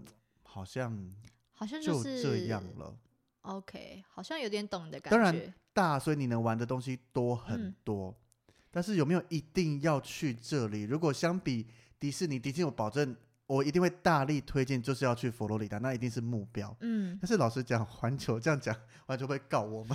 [0.57, 1.12] 好好像
[1.53, 2.97] 好像就是这样了。
[3.42, 5.53] OK，好像有点懂你的感觉当然觉。
[5.75, 8.16] 大，所以你能玩的东西多很嗯多。
[8.71, 10.85] 但是有没有一定要去这里？
[10.85, 11.66] 如果相比
[12.01, 13.14] 迪士尼，迪士尼我保证
[13.47, 16.75] 我一定会大力推荐，就是要去佛罗里达，那一定是目标。
[16.81, 18.75] 嗯，但是老实讲，环球这样讲，
[19.07, 19.95] 环球会告我们。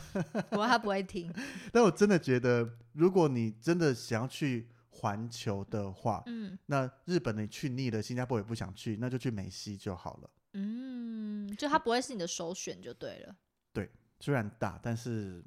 [0.51, 1.33] 不过他不会听。
[1.73, 10.29] 但我真的觉得，如果你真的想要去环球的话，嗯那日本你去腻了，新加坡也不想去，那就去美西就好了。
[10.53, 13.35] 嗯，就它不会是你的首选就对了。
[13.73, 15.43] 对虽然大，但是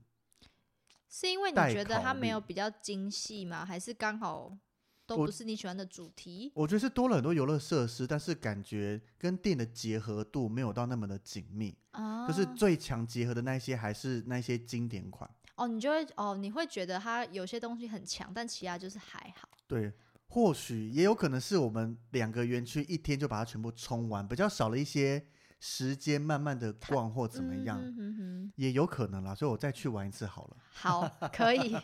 [1.08, 3.64] 是因为你觉得它没有比较精细吗？
[3.64, 4.56] 还是刚好
[5.06, 6.50] 都不是你喜欢的主题？
[6.54, 11.76] 我觉得是多了很多游乐设施，但是感觉跟店的结合度没有到那么的紧密。
[11.92, 15.30] 啊，就是最强结合的那些，还是那些经典款。
[15.56, 19.48] 哦，你就会哦，你会觉得它有些东西很强，但其他就是还好。
[19.68, 19.92] 对，
[20.28, 25.24] 或许也有可能是我们两个园区一天就把它全部冲完，比较少了一些
[25.60, 29.34] 时间慢慢的逛或怎么样，嗯哼哼也有可能啦。
[29.34, 30.56] 所以我再去玩一次好了。
[30.72, 31.76] 好，可以，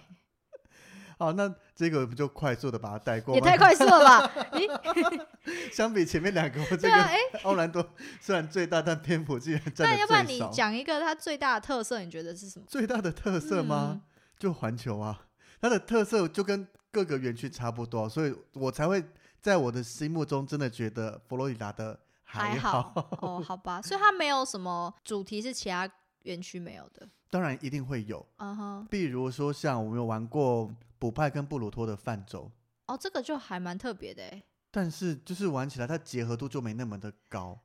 [1.16, 3.40] 好，那这个不就快速的把它带过吗？
[3.40, 4.32] 也太快速了吧？
[4.52, 5.26] 咦，
[5.72, 10.26] 相比前面两个，我这对啊，个哎，奥兰多虽然最大，但篇幅竟然占那要不然。
[10.26, 12.66] 你讲一个它最大的特色，你觉得是什么？
[12.68, 13.90] 最大的特色吗？
[13.92, 14.02] 嗯
[14.40, 15.26] 就环球啊，
[15.60, 19.02] 它的特色就跟各个园区差不多，所以我才会
[19.40, 22.92] 在我的心目中真的觉得佛罗里达的还好。
[23.20, 25.90] 哦，好吧， 所以它没有什么主题是其他
[26.22, 27.08] 园区没有的。
[27.30, 32.50] 当然一定会有，嗯哼，比如说像我们有玩过补派跟布鲁托的泛舟，
[32.86, 34.42] 哦，这个就还蛮特别的哎。
[34.72, 37.58] 但是就是玩起来它结合度就没那么的高，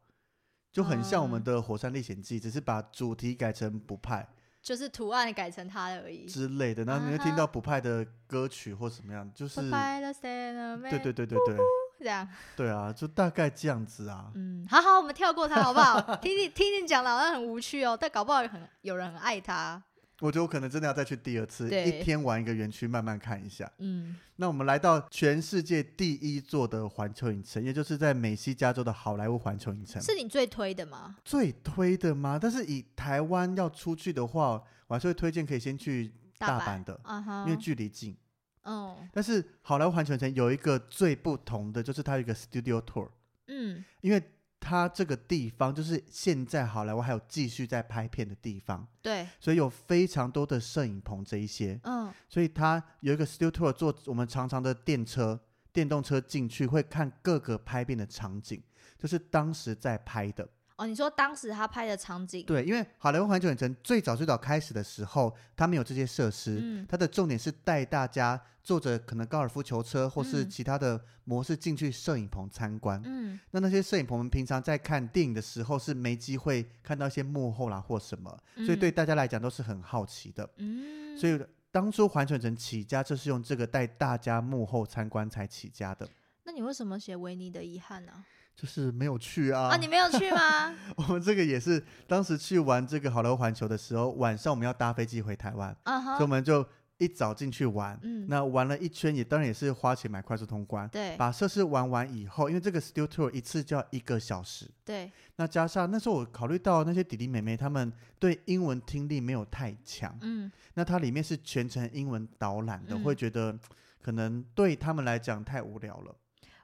[0.72, 1.44] 就很像我们嗯。
[1.44, 4.28] 的《火山历险记》，只是把主题改成补派
[4.66, 6.26] 就是图案改成它而已。
[6.26, 11.58] 之类的，然后你会啊听到不派的歌曲或什么样，就是对对对对对
[12.00, 14.32] 这样，对啊，就大概这样子啊。
[14.34, 16.02] 嗯，好好，我们跳过它好不好？
[16.18, 19.80] 听你听你讲的好像很无趣哦，但搞不好有很有人很爱它。
[20.22, 23.70] 我觉得我可能真的要再去第二次，一天玩一个园区，慢慢看一下。
[23.80, 30.02] 嗯，那我们来到全世界第一座的环球影城，也就是在美西加州的好莱坞环球影城。
[30.02, 31.18] 是你最推的吗？
[31.26, 32.40] 最推的吗？
[32.42, 37.02] 但是以台湾要出去的话，我还是会推荐可以先去大阪阪的，
[37.46, 38.16] 因为距离近。
[38.64, 43.08] 嗯但是好莱坞环球影城有一个最不同的，就是它有一个 studio tour，
[43.48, 44.24] 嗯因为
[44.60, 52.12] 它这个地方就是现在好莱坞还有继续在拍片的地方，对，所以有非常多的摄影棚这一些，嗯。
[52.28, 55.40] 所以它有一个 studio tour 坐我们常常的电车、
[55.72, 58.62] 电动车进去，会看各个拍片的场景，
[58.98, 60.48] 就是当时在拍的。
[60.78, 73.02] 哦，你说当时他拍的场景，对，因为好莱坞环球影城最早最早开始的时候，它没有这些设施，嗯它的重点是带大家坐着可能高尔夫球车或是嗯其他的模式进去摄影棚参观。
[73.06, 80.50] 嗯那那些摄影棚，我们平常在看电影的时候是没机会看到一些幕后啦或什么，所以对大家来讲都是很好奇的。
[80.58, 81.40] 嗯，所以
[81.72, 86.06] 当初环球影城起家，就是用这个带大家幕后参观才起家的，
[86.44, 88.26] 那你为什么写维尼的遗憾呢？
[88.56, 89.70] 就是没有去啊。
[89.70, 90.74] 啊，你没有去吗？
[90.96, 96.66] 我们这个也是当时去玩这个好莱坞环球的时候，晚上我们要搭飞机回台湾，啊所以我，们就
[96.98, 98.00] 一早进去玩。
[98.04, 100.88] 嗯，那玩了一圈，也当然也是花钱买快速通关。
[100.88, 113.58] 对把设施玩完以后，因为这个 Studio Tour 一次就要一个小时，对，那加上那时候我考虑到那些弟弟妹妹他们对英文听力没有太强，嗯那它里面是全程英文导览的，嗯会觉得
[114.02, 116.16] 可能对他们来讲太无聊了。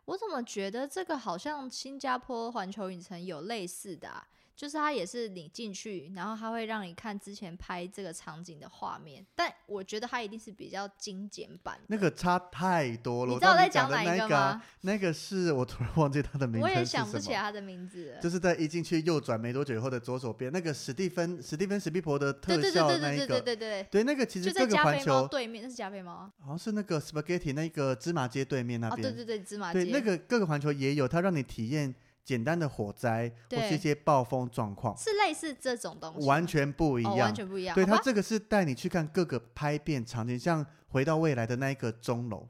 [0.06, 11.80] 我怎么觉得这个好像新加坡环球影城有类似的、啊，就是它也是你进去，然后它会让你看之前拍这个场景的画面，但我觉得它一定是比较精简版。
[11.88, 13.34] 那个差太多了。
[13.34, 14.62] 你知道我在讲讲哪一个吗？
[14.82, 16.86] 那个是我突然忘记它的名字我也。
[16.92, 18.20] 想不起来它的名字了。
[18.20, 37.18] 就是在一进去右转没多久以后的左手边，那个史蒂芬史蒂芬史蒂婆的特对对对效那一对对对对个，对对，对，那个其实各个环在加菲猫对面，那是加菲猫啊好像是那个 spaghetti 那个芝麻街对面那哦，边，对对对，芝麻对街，那个各个环球也有，它让你体验简单的火灾或是一些暴风状况，是类似这种东西，完全不一哦，样。
[37.20, 37.74] 完全不一样。
[37.76, 42.48] 对，好吧它这个是带你去看各个拍片场景，像回到未来的那一个钟楼。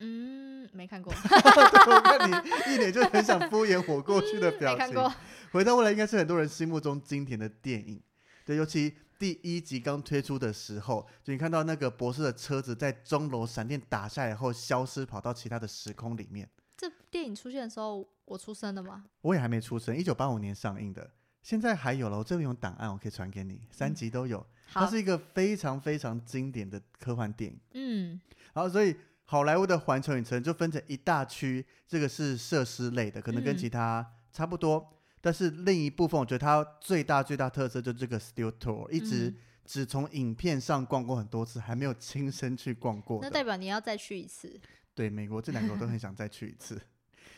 [0.00, 4.88] 嗯，没看过， 对我看你一脸就很想敷衍我过去的表情。
[4.88, 5.14] 没看过。
[5.52, 8.02] 回到未来应该是很多人心目中经典的电影，
[8.44, 16.48] 对，尤其第一集刚推出的时候，就你看到那个博士的车子在钟楼闪电打下来后消失，跑到其他的时空里面。
[16.76, 19.04] 这电影出现的时候，我出生的吗？
[19.20, 21.10] 我也还没出生，一九八五年上映的，
[21.42, 24.44] 现在还有了，我这边有档案，我可以传给你，三集都有。
[24.72, 27.60] 它，是一个非常非常经典的科幻电影。
[27.74, 28.20] 嗯
[28.54, 34.88] 然后，所以好莱坞的环球影城就分成一大区，这个是设施类的，可能跟嗯其他差不多。
[35.20, 43.20] 但是另一部分，我觉得它最大最大特色就是这个 Tour，一直嗯只从影片上逛过很多次，还没有亲身去逛过。
[43.22, 44.58] 那代表你要再去一次。
[44.94, 46.80] 对美国这两个我都很想再去一次，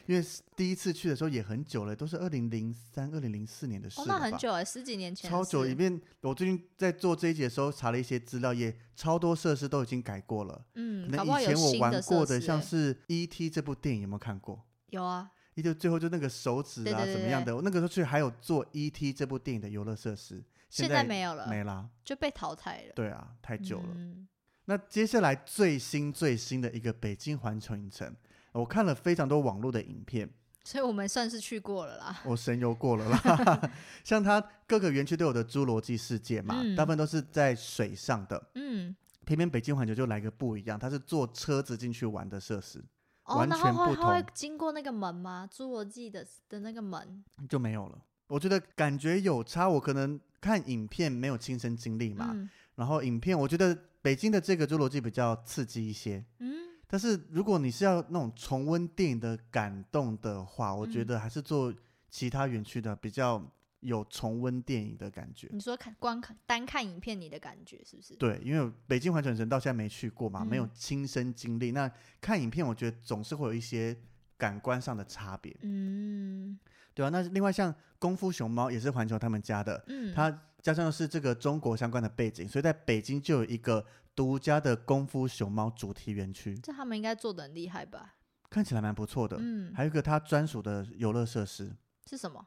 [0.06, 4.18] 因为第一次去的时候也很久了，都是二零零三、二零零四年的事哦，了吧？
[4.18, 5.62] 那很久哎，十几年前超久。
[5.62, 10.64] 事里面我最近在做这一节的时候查了一些资料，也超多设施都已经改过了。
[10.74, 14.62] 嗯，可能以前我玩过的，像是《E.T.》这部电影有没有看过？
[14.90, 21.88] 有啊，一就最后就那个手指啊对对对怎么样的，我那个时候去还有做《E.T.》这部电影的游乐设施，现在没有了，没啦。
[22.04, 22.92] 就被淘汰了。
[22.94, 23.88] 对啊，太久了。
[23.94, 24.28] 嗯
[24.66, 28.16] 那接下来最新最新的一个北京环球影城，
[28.60, 30.28] 我看了非常多网络的影片，
[30.64, 32.20] 所以我们算是去过了啦。
[32.24, 33.70] 我神游过了啦。
[34.02, 42.82] 像它各个园区都有的侏罗纪世界嘛，嗯大部分都是在水上的，嗯，偏偏北京环球就来个不一样，它是坐车子进去玩的设施，
[43.24, 45.48] 哦，完全不会它会经过那个门吗？
[45.52, 47.22] 侏罗纪的的那个门。
[47.48, 47.98] 就没有了。
[48.28, 56.54] 我觉得感觉有差，我可能看影片没有亲身经历嘛，嗯然后影片我觉得北京的这个侏罗纪比较刺激一些，嗯，
[56.94, 61.07] 但是如果你是要那种重温电影的感动的话，我觉嗯。
[61.09, 61.74] 得还是做
[62.09, 63.44] 其他园区的比较
[63.80, 65.48] 有重温电影的感觉。
[65.50, 68.14] 你说看光看单看影片，你的感觉是不是？
[68.14, 73.96] 对，因为北京环球影城到现在没去过嘛，没有嗯亲身经历，那看影片我觉得总是会有一些
[74.38, 76.57] 感官上的差别，嗯。
[76.94, 80.30] 对啊，那另外像功夫熊猫也是环球他们家的，嗯，它
[80.64, 83.85] 加上是这个中国相关的背景，所以在北京就有一个
[84.16, 88.14] 独家的功夫熊猫主题园区，这他们应该做的很厉害吧？
[88.48, 89.37] 看起来蛮不错的。
[89.38, 91.70] 嗯，还有一个它专属的游乐设施，
[92.09, 92.46] 是什么？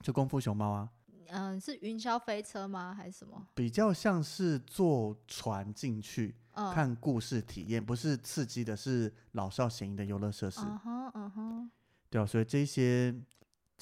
[0.00, 0.88] 就功夫熊猫啊，
[1.28, 2.94] 嗯，是云霄飞车吗？
[2.94, 3.46] 还是什么？
[3.54, 10.62] 比较像是坐船进去、嗯，看故事体验，不是刺激的，是老少咸宜的游乐设施。
[10.62, 11.70] 嗯哼嗯哼，
[12.08, 13.14] 对啊，所以这些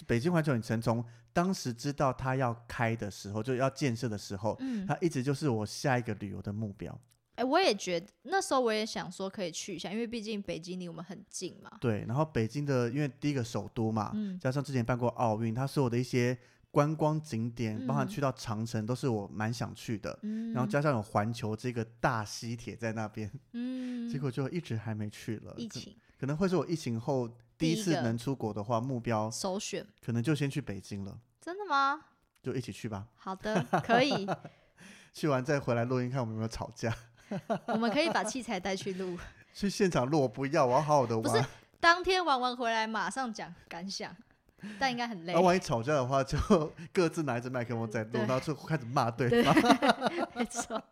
[0.06, 6.98] 北京环球影城从当时知道它要开的时候，就要建设的时候，嗯，它一直就是我下一个旅游的目标。
[7.36, 11.70] 哎、我也觉得那时候我也想说可以去一下，因为毕竟北京离我们很近嘛。
[11.80, 16.36] 对，然后北京的因为第一个首都嘛，嗯加上之前办过奥运，它所有的一些
[16.70, 20.18] 观光景点，包含嗯去到长城，都是我蛮想去的。
[20.22, 25.54] 嗯，然后加上有环球这个大西铁在那边，嗯， 结果就一直还没去了。
[25.56, 27.26] 疫情可能会是我疫情后
[27.60, 32.00] 第一次能出国的话，目标首选，可能就先去北京了，真的吗？
[32.42, 33.06] 就一起去吧。
[33.16, 34.26] 好的，可以，
[35.12, 36.92] 去完再回来录音，看我们有没有吵架。
[37.68, 39.18] 我们可以把器材带去录，
[39.54, 41.44] 去现场录我不要，我要好好的玩不是。
[41.78, 44.14] 当天玩完回来马上讲感想，
[44.78, 45.46] 但应该很累然后。
[45.46, 46.38] 万一吵架的话，就
[46.92, 49.54] 各自拿一支麦克风在录，然后就开始骂对对方。
[50.34, 50.82] 没错，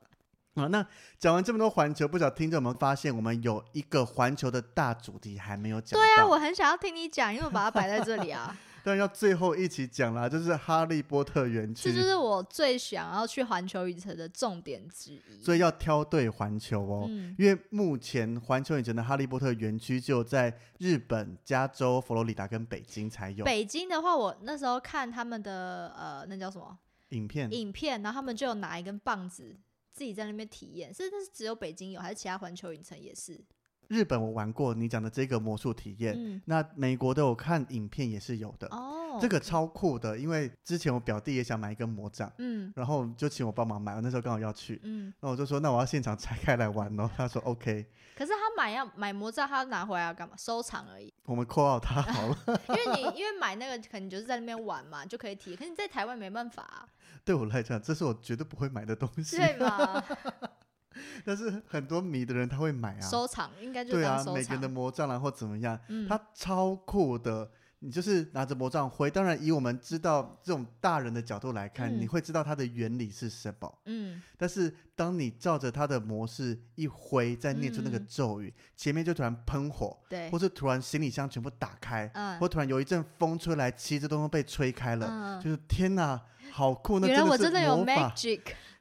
[0.58, 0.86] 啊，那
[1.18, 8.56] 讲完这么多环球，不晓得听众有没有发现，我们有一个环球的大主题还没有讲对啊，我很想要听你讲，因为我把它摆在这里啊。
[8.84, 15.42] 但要最后一起讲啦，就是哈利波特园区，这就是我最想要去环球影城的重点之一。
[15.44, 17.04] 所以要挑对环球哦。
[17.06, 26.78] 嗯因为目前环球影城的哈利波特园区只有在日本、加州、佛罗里达跟北京才有北京的话，我那时候看他们的呃，那叫什么
[27.10, 27.52] 影片。
[27.52, 29.54] 影片，然后他们就有拿一根棒子
[29.98, 33.40] 自己在那边体验，是那是只有北京有，还是其他环球影城也是？
[33.88, 38.68] 日本我玩过你讲的这个魔术体验，嗯，那美国的我看影片也是有的。
[38.68, 47.10] 哦，这个超酷的，因为之前我表弟也想买一根魔杖，嗯然后就请我帮忙买，我那时候刚好要去，嗯，那我就说那我要现场拆开来玩哦。
[47.16, 50.34] 他说 OK，可是他买要买魔杖，他拿回来要干嘛？
[50.36, 51.12] 收藏而已。
[51.24, 52.38] 我们括号他好了。
[52.68, 55.58] 因为你因为买那个，可能就是在那边玩嘛，就可以体验。
[55.58, 56.86] 可是你在台湾没办法、啊，
[57.24, 60.02] 对我来讲，这是我绝对不会买的东西，对嘛？
[61.24, 63.00] 但是很多迷的人他会买啊。
[63.00, 64.68] 收藏应该就对当收，啊每个人的。
[64.68, 67.48] 魔杖然后怎么样，嗯，它超酷的。
[67.80, 72.00] 你就是拿着魔杖挥，当然以我们知道这种大人的角度来看，嗯。
[72.00, 73.78] 你会知道它的原理是什么。
[73.84, 74.20] 嗯。
[74.36, 78.06] 但是当你照着它的模式一挥，再念出那个嗯。
[78.08, 82.38] 咒语，前面就突然喷火，对或，是突然行李箱全部打开，嗯。
[82.40, 86.98] 或突然有一阵风吹来，旗子都被吹开了，嗯，就是天哪，好酷！
[86.98, 88.40] 那原来我真真的有是魔法 magic，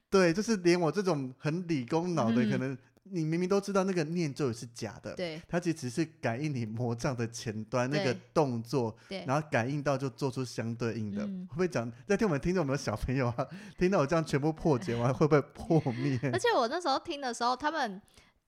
[0.10, 2.50] 对，就是连我这种很理工脑的，嗯。
[2.50, 2.78] 可能
[3.12, 11.24] 你明明都知道那个念咒语是假的，对它其实只是感应你魔杖的前端那个动作，对，然后感应到就做出相对应的。
[11.24, 13.48] 嗯会不会讲在听我们听众有没有小朋友啊？
[13.78, 16.20] 听到我这样全部破解完， 会不会破灭？
[16.32, 18.02] 而且我那时候听的时候，他们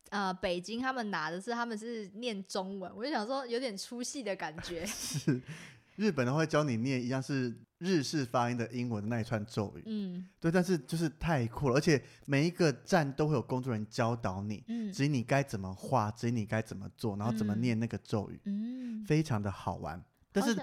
[0.09, 4.85] 呃北京他们拿的是他们是念中文，我就想说有点出戏的感觉。
[4.87, 5.41] 是
[5.99, 10.25] 日本的话会教你念一样是日式发音的英文的那一串咒语，嗯。
[10.39, 14.89] 对，但是就是太酷了，而且每一个站都会有工作人员教导你，嗯。
[14.93, 20.01] 指引你该怎么画，指引你该怎么做，然后怎么嗯念那个咒语，嗯，非常的好玩。
[20.31, 20.55] 但是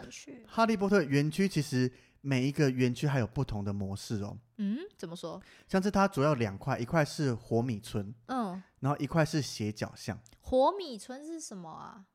[0.46, 1.92] 哈利波特园区其实
[2.22, 5.38] 每一个园区还有不同的模式哦，嗯，怎么说？
[5.68, 10.18] 像是它主要两块，一块是火米村，嗯，然后一块是斜角巷。
[10.40, 12.06] 火米村是什么啊？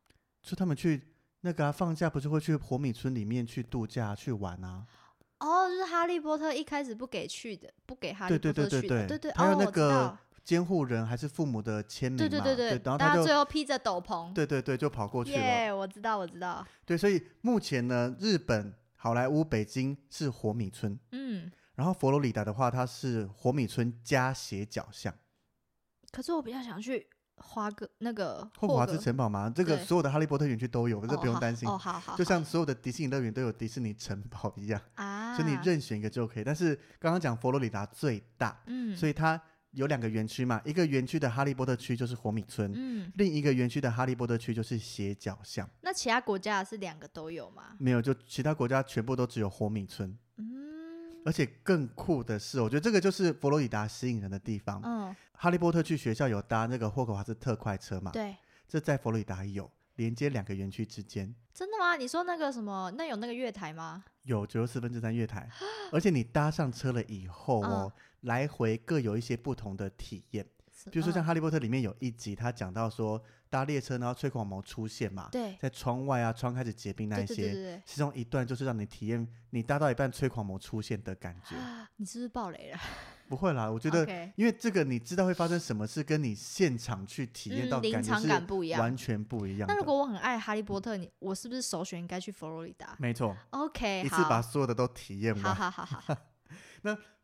[0.42, 1.11] 就他们去
[1.42, 4.86] 那个、啊、放假不是会去火米村里面去度假去玩啊？
[5.40, 12.30] 哦，就是哈利波特一开始不给去的，不给哈利对对波特去的，对对还有那个道监护人还是父母的签名嘛？
[12.30, 15.38] 对对对然后大家他就最后披着斗篷，对对对就跑过去了。
[15.38, 25.14] 耶我知道，我知道，对，所以目前呢，日本、好莱坞、北京是火米村，嗯，然后佛罗里达的话，它是火米村加斜角巷。
[26.12, 27.08] 可是我比较想去
[27.38, 31.68] 花个那个霍华兹城堡吗，这个所有的哈利波特园区都有，这不用担心。
[31.68, 36.44] 哦，好好，就像所有的迪士尼乐园都有迪士尼城堡一样，啊，所以你任选一个就可以。
[36.44, 45.68] 但是刚刚讲佛罗里达最大，嗯，所以它有两个园区嘛，一个园区的哈利波特区就是火米村，嗯，另一个园区的哈利波特区就是斜角巷。
[45.82, 47.76] 那其他国家是两个都有吗？
[47.80, 50.18] 没有，就其他国家全部都只有火米村。
[50.38, 50.71] 嗯
[51.26, 54.82] 而且更酷的是，我觉得这个就是佛罗里达吸引人的地方。
[54.84, 58.12] 嗯，哈利波特去学校有搭那个霍格华兹特快车嘛？
[58.12, 58.36] 对，
[58.68, 61.96] 这在佛罗里达有，连接两个园区之间真的吗？
[61.96, 64.04] 你说那个什么，那有那个月台吗？
[64.24, 65.50] 有九十四分之三月台，
[65.92, 67.92] 而且你搭上车了以后哦，
[68.22, 70.46] 来回各有一些不同的体验。
[70.92, 73.22] 比如说像《嗯哈利波特》里面有一集，他讲到说
[73.52, 81.58] 搭列车，然后吹狂魔出现嘛，对在窗外啊，窗开始结冰那一些，对对对对其中一段就是让你体验你搭到一半吹狂魔出现的感觉。
[81.58, 82.80] 啊，你是不是爆雷了？
[83.28, 89.74] 不会啦，我觉得 OK 因为这个你知道会发生什么事，跟你现场去体验到嗯临场感觉是感不一样完全不一样的。
[89.74, 95.56] 那如果我很爱哈利波特，你我是不是首选应该去佛罗里达没错，？OK，一次好把所有的都体验好完。
[95.56, 96.18] 好好好，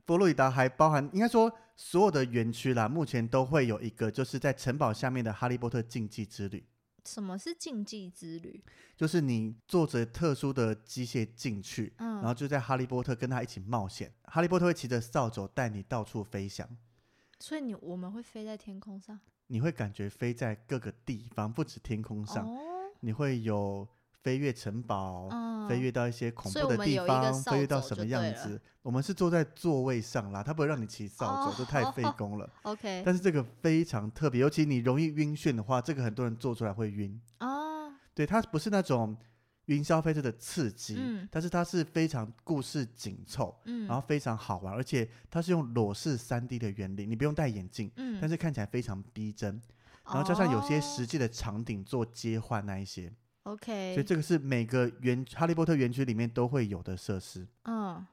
[0.05, 6.65] 佛罗里达还包含，应该说所有的园区啦，目前都会有一个，就是在城堡下面的哈利波特竞技之旅，
[7.05, 8.63] 什么是竞技之旅？
[8.95, 14.11] 就是你坐着特殊的机械进去，嗯，然后就在哈利波特跟他一起冒险。
[14.23, 16.67] 哈利波特会骑着扫帚带你到处飞翔，
[17.39, 19.19] 所以你我们会飞在天空上？
[19.47, 22.57] 你会感觉飞在各个地方，不止天空上，哦，
[23.01, 23.87] 你会有
[24.27, 25.29] 飞越城堡。
[25.31, 28.61] 嗯，飞越到一些恐怖的地方，飞越到什么样子？
[28.81, 32.49] 我们是坐在座位上啦，它不会让你骑扫帚，这太费哦工了。
[32.63, 37.17] OK 但是这个非常特别，尤其你容易晕眩的话，这个很多人做出来会晕。
[37.39, 39.15] 哦，对，它不是那种
[39.67, 49.61] 云霄飞车的刺激，嗯但是它是非常故事紧凑，嗯，然后非常好玩，而且它是用裸视三 D 的原理，你不用戴眼镜，嗯，但是看起来非常逼真，
[50.05, 53.11] 然后加上有些哦实际的场景做接换那一些，
[53.47, 57.47] OK，所以这个是每个园哈利波特园区里面都会有的设施。
[57.63, 58.05] 嗯，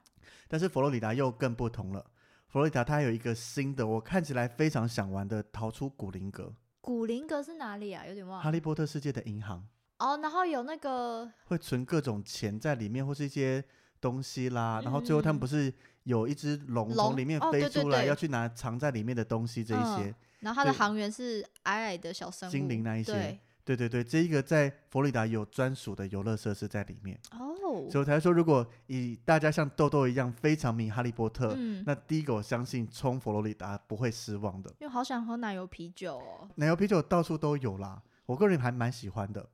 [0.47, 2.01] 但是佛罗里达又更不同了，
[2.47, 8.07] 佛罗里达它有一个新的，我看起来非常想玩的逃出古灵阁，古灵阁是哪里啊？
[8.07, 8.45] 有点忘了。
[8.45, 9.67] 哈利波特世界的银行
[9.99, 13.65] 哦，然后有那个会存各种钱在里面，或是一些
[14.01, 15.75] 东西啦，然后最后他们嗯不是
[16.05, 34.71] 有一只龙龙从里面哦飞出来，对对对要去拿藏在里面的东西这一些，嗯然后它的对航员是矮矮的小生物，精灵那一些对，对对对，这一个在佛罗里达有专属的游乐设施在里面，哦，所以我才说，如果以大家像豆豆一样非常迷哈利波特，嗯，那第一个我相信冲佛罗里达不会失望的。
[34.81, 36.49] 因为好想喝奶油啤酒哦。
[36.57, 39.49] 奶油啤酒到处都有啦，我个人还蛮喜欢的。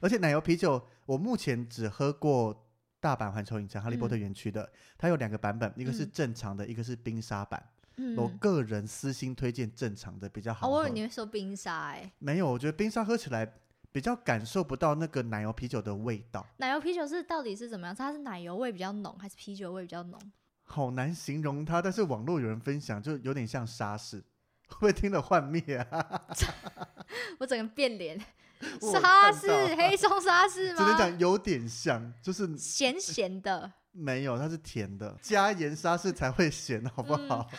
[0.00, 2.68] 而且奶油啤酒，我目前只喝过
[3.00, 7.62] 大阪环球影城哈利波特园区的，它有两个版本，一个是嗯正常的，一个是冰沙版。
[7.96, 10.68] 嗯，我个人私心推荐正常的比较好。
[10.68, 13.50] 我以为你会说冰沙哎，没有，我觉得冰沙喝起来
[13.90, 17.94] 比较感受不到那个奶油啤酒的味道，奶油啤酒是到底是怎么样？
[17.96, 20.20] 它是奶油味比较浓，还是啤酒味比较浓？
[20.64, 21.80] 好难形容它。
[21.80, 24.22] 但是网络有人分享，就有点像沙士，
[24.68, 26.22] 会 不会听了幻灭啊？
[27.38, 28.18] 我整个变脸，
[28.80, 30.98] 沙士黑松沙士吗 只能吗？
[30.98, 37.50] 讲有点像，就是咸咸的，没有，它是甜的，加盐沙士才会咸，好不嗯好？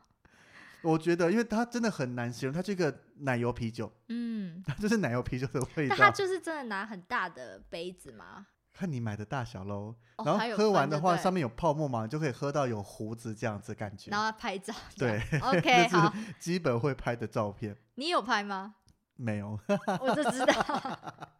[0.82, 8.46] 我觉得，因为它真的很难形容，它这个奶油啤酒，嗯， 它就是奶油啤酒的味那它，就是真的拿很大的杯子吗？
[8.72, 9.94] 看你买的大小喽。
[10.16, 14.72] 哦然后喝完的话，上面有泡沫嘛，就可以喝到有胡子这样子感觉，然后拍照。
[14.96, 17.76] 对，OK，好，是基本会拍的照片。
[17.94, 18.74] 你有拍吗？
[19.16, 19.58] 没有，
[20.00, 21.34] 我就知道。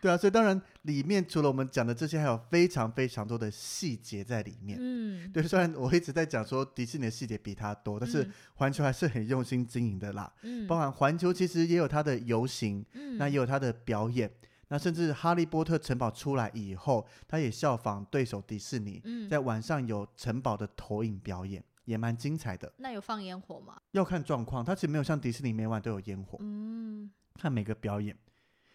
[0.00, 4.78] 对啊，所以当然里面除了我们讲的这些，还有非常非常多的细节在里面。
[4.80, 10.32] 嗯，对，虽然我一直在讲说迪士尼的细节比它多，但是嗯环球还是很用心经营的啦。
[10.42, 14.30] 嗯，包含环球其实也有它的游行，嗯，那也有它的表演，
[14.68, 22.72] 那甚至哈利波特城堡出来以后，它也效仿对手迪士尼，嗯，在晚上有城堡的投影表演，也蛮精彩的。
[22.78, 23.80] 那有放烟火吗？
[23.92, 28.16] 要看状况，它其实没有像迪士尼每晚都有烟火，嗯，看每个表演。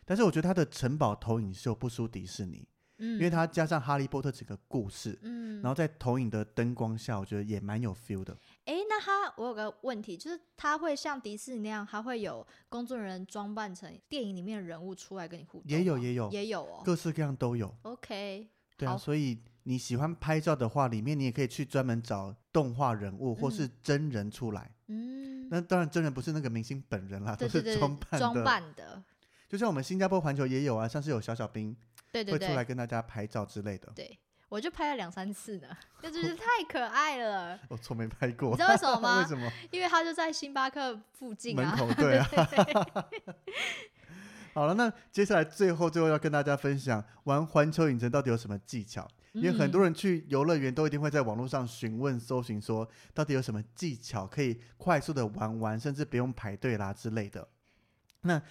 [0.05, 2.67] 但是我觉得它的城堡投影秀不输迪士尼，
[2.99, 8.37] 嗯，因为它加上哈利波特整个故事，嗯，然后在投影的灯光下，我觉得也蛮有 feel 的。
[8.65, 15.63] 哎，那他我有个问题，就是他会像迪士尼那样，他会有工作人员装扮成电影里面的人物出来跟你互动？
[15.65, 16.81] 也有也有也有哦。
[16.85, 17.75] 各式各样都有。
[17.81, 18.47] OK，
[18.77, 24.71] 对啊，所以你喜欢拍照的话，里面你也可以去专门找动画人物或是真人出来。
[24.87, 28.43] 嗯，那当然，真人不是那个明星本人啦，都是装扮装。
[28.43, 29.03] 扮的，
[29.47, 31.75] 就像我们新加坡环球也有啊，像是有小小兵
[32.11, 33.91] 对对会出来跟大家拍照之类的。
[33.95, 34.17] 对，
[34.49, 35.67] 我就拍了两三次呢，
[36.01, 37.59] 那真是太可爱了。
[37.69, 39.51] 我从没拍过，你知道为什么吗 为什么？
[39.71, 41.75] 因为他就在星巴克附近啊。
[41.75, 42.27] 门口对啊。
[44.53, 57.45] 好了，那接下来最后最后要跟大家分享玩环球影城到底有什么技巧，因为很多人人去游乐园都一定会在网络上询问搜寻说到底有什么技巧可以快速的玩完，甚至不用排队啦之类的。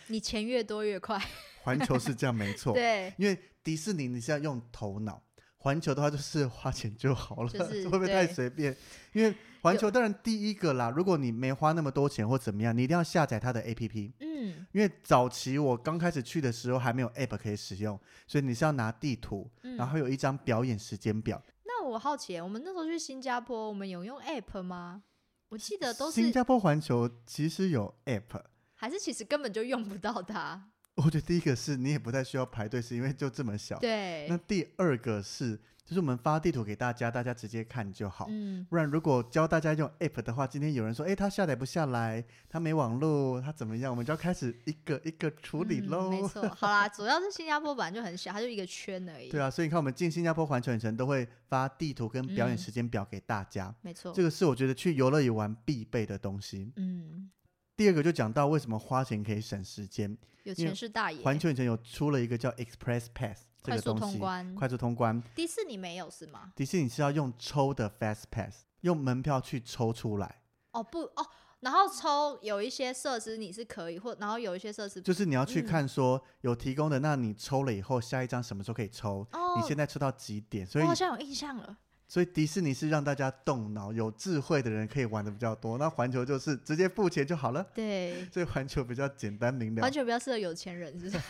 [0.08, 1.20] 你钱越多越快。
[1.62, 5.22] 环球是这样没错，对，因为迪士尼你是要用头脑，
[5.56, 8.76] 环球的话就是花钱就好了，就是 会不会太随便？
[9.14, 14.12] 因为环球当然第一个啦，如果你没花那么多钱或怎么样，你一定要下载它的 APP。
[14.20, 19.76] 嗯因为早期我刚开始去的时候还没有 App 可以使用，所以你是要拿地图，嗯。
[19.76, 21.42] 然后有一张表演时间表。
[21.64, 25.02] 那我好奇，我们那时候去新加坡，我们有用 App 吗？
[25.48, 28.42] 我记得都是，新加坡环球其实有 App，
[28.84, 30.62] 还是其实根本就用不到它。
[30.96, 33.78] 我觉得第一个是你也不太需要排队，是因为就这么小。
[33.78, 35.56] 对那，第二个是，
[35.86, 38.26] 就是我们发地图给大家，大家直接看就好。
[38.28, 46.10] 嗯，不然，如果教大家用 App 的话，今天有人说，哎，他下载不下来，他没网络，他怎么样，我们就要开始一个一个处理嗯喽。
[46.10, 49.30] 没错， 好啦，主要是新加坡本来就很小，它就一个圈而已。
[49.30, 54.12] 对啊，所以你看，我们进新加坡环球影城都会发地图跟表演嗯时间表给大家，没错。
[54.12, 56.72] 这个是我觉得去游乐园玩必备的东西。
[56.76, 57.30] 嗯，
[57.76, 61.20] 第二个就讲到为什么花钱可以省时间，有钱是大爷。
[61.22, 65.22] 环球影城有出了一个叫 Express Pass 这快速个东西，通关，快速通关。
[65.34, 66.52] 迪士尼没有是吗？
[66.54, 71.26] 迪士尼是要用抽的 Fast Pass，用门票去抽出来，哦不哦，
[71.60, 79.26] 然后抽有一些设施你是可以，或然后有一些设施就是你要去嗯看说有提供的，那你抽了以后，下一张什么时候可以抽？
[79.32, 80.64] 哦，你现在抽到几点？
[80.64, 81.76] 所以我好像有印象了。
[82.06, 85.78] 所以迪士尼是让大家动脑，有智慧的人可以玩的比较多。
[85.78, 91.22] 那环球就是直接付钱就好了，对， 所以环球比较简单明了环球比较适合有钱人，是不是？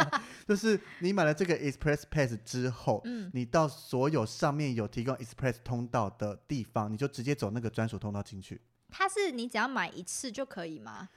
[0.46, 8.60] 就是你买了这个 Express Pass 之后，嗯，你到所有上面有提供 Express 通道的地方，你就直接走那个专属通道进去。
[8.88, 11.08] 它是你只要买一次就可以吗？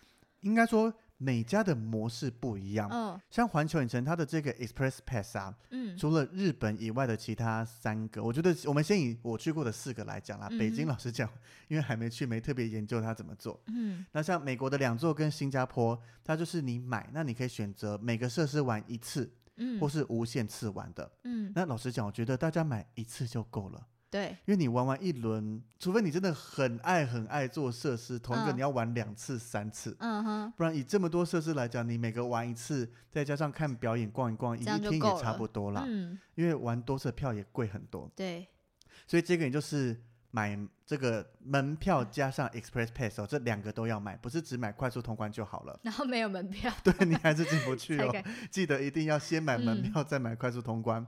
[0.42, 0.94] 应该说
[1.24, 2.90] 每家的模式不一样。
[2.92, 10.50] 嗯像环球影城它的这个 Express Pass 啊，嗯除了日本以外的其他三个，我觉得我们先以我去过的四个来讲啦。
[10.60, 11.30] 北京老实讲，
[11.68, 13.60] 因为还没去，没特别研究它怎么做。
[13.68, 21.10] 嗯那像美国的两座跟新加坡，它就是你买，那你可以选择每个设施玩一次，嗯，或是无限次玩的。
[21.24, 28.56] 嗯，那老实讲，我觉得大家买一次就够了，对，因为你玩完一轮，除非你真的很爱很爱做设施，同一个嗯。
[28.56, 35.84] 你要玩两次、三次，嗯哼，不然以这么多设施来讲，你每个玩一次，再加上看表演、逛一逛，一天也差不多啦。
[35.88, 38.48] 嗯，因为玩多次票也贵很多，对，
[39.08, 40.00] 所以这个你就是
[40.30, 40.56] 买
[40.86, 45.80] 这个门票加上 Express Pass 哦，这两个都要买，不是只买快速通关就好了。
[45.82, 48.14] 然后没有门票，对你还是进不去哦，
[48.52, 51.04] 记得一定要先买门嗯票，再买快速通关。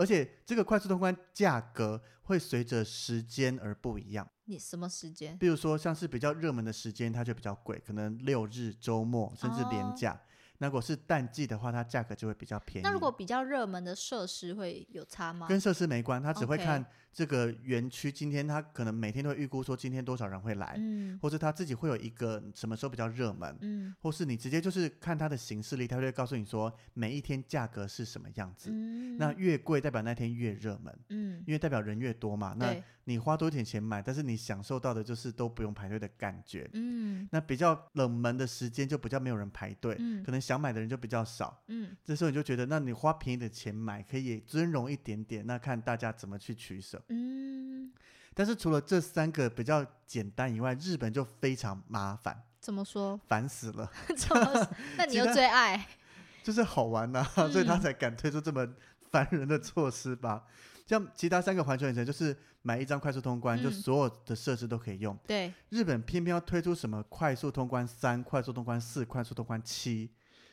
[0.00, 5.36] 而且这个快速通关价格会随着时间而不一样，你什么时间？
[5.36, 10.18] 比如说像是比较热门的时间，它就比较贵，可能六日、周末甚至连哦假。
[10.62, 12.84] 那如果是淡季的话，它价格就会比较便宜。
[12.84, 15.48] 那如果比较热门的设施会有差吗？
[15.48, 28.68] 跟设施没关，它只会看这个园区今天它可能每天都会预估说今天多少人会来，嗯或者他自己会有一个什么时候比较热门，嗯或是你直接就是看它的形式力，它就会告诉你说每一天价格是什么样子。
[28.70, 32.54] 嗯，那越贵代表那天越热门，嗯因为代表人越多嘛。
[32.56, 36.68] 那对，你花多一点钱买，但是你享受到的就是都不用排队的感觉。
[36.74, 41.62] 嗯那比较冷门的时间就比较没有人排队，嗯可能想买的人就比较少。
[41.68, 47.00] 嗯这时候你就觉得，那你花便宜的钱买可以尊荣一点点，那看大家怎么去取舍。
[47.08, 47.92] 嗯，
[48.34, 53.16] 但是除了这三个比较简单以外，日本就非常麻烦，怎么说？
[53.28, 53.88] 烦死了，
[54.18, 54.68] 怎么？
[54.98, 55.86] 那你又最爱？
[56.42, 57.22] 就是好玩呐、
[57.52, 58.66] 所以他嗯才敢推出这么
[59.12, 60.44] 烦人的措施吧。
[60.84, 65.16] 像其他三个环球影城，就是买一张快速通关，就嗯所有的设施都可以用。
[65.28, 70.10] 对，日本偏偏要推出什么快速通关三、快速通关四、快速通关七，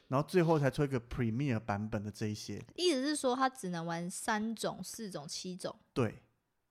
[0.08, 2.64] 然后最后才出一个 Premier 版本的这一些。
[2.76, 5.76] 意思是说它只能玩三种、四种、七种。
[5.94, 6.22] 对，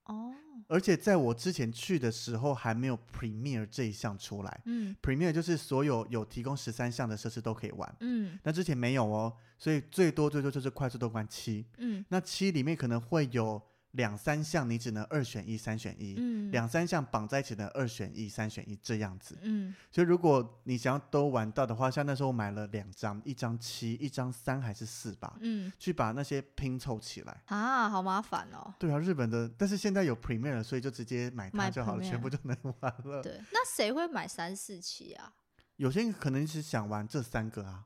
[0.04, 0.32] 哦，
[0.68, 4.62] 而且在我之前去的时候还没有 Premier 这一项出来。
[4.64, 11.66] 嗯 Premier 就是所有有提供十三项的设施都可以玩，嗯那之前没有哦，所以最多最多就是快速通关七。
[11.78, 13.60] 嗯那七里面可能会有
[13.96, 19.36] 两三项你只能二选一、三选一，嗯，两三项绑在一起的二选一、三选一这样子。
[19.42, 27.42] 嗯所以如果你想要都玩到的话，像那时候我买了两张，一张七，一张三还是四吧，嗯去把那些拼凑起来。
[27.46, 28.74] 啊，好麻烦哦。
[28.78, 33.22] 对啊，日本的，但是现在有 Premier 了，所以就直接买它就好了，全部就能玩了。
[33.22, 35.32] 对，那谁会买三四七啊？
[35.76, 37.84] 有些人可能是想玩这三个啊，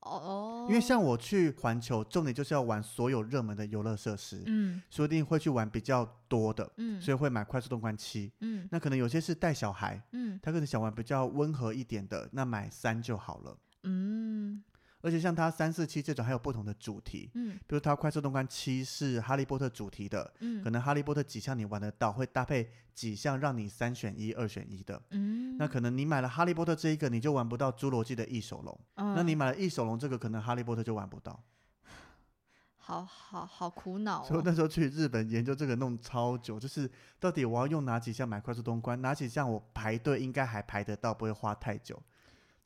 [0.00, 0.10] 哦。
[0.10, 4.82] 哦，因为像我去环球，重点就是要玩所有热门的游乐设施，嗯。
[4.90, 7.00] 说不定会去玩比较多的，嗯。
[7.00, 8.32] 所以会买快速通关七。
[8.40, 8.68] 嗯。
[8.70, 10.38] 那可能有些是带小孩，嗯。
[10.42, 13.56] 他可能想玩比较温和一点的，那买三就好了。
[13.82, 14.19] 嗯
[15.02, 25.00] 而且像它三四七这种还有不同的主题，嗯比如它快速通关七是哈利波特主题的，嗯可能哈利波特几项你玩得到，会搭配几项让你三选一、二选一的。
[25.10, 28.78] 嗯，那可能你买了哈利波特这一个，你就玩不到侏罗纪的异手龙。
[28.96, 31.42] 那你嗯买了异手龙这个，可能哈利波特就玩不到。
[32.76, 34.24] 好好好苦恼哦。
[34.26, 42.02] 所以那时候去日本研究这个弄超久，就是到底我要用哪几项买快速通关，哪几项我排队应该还排得到，不会花太久。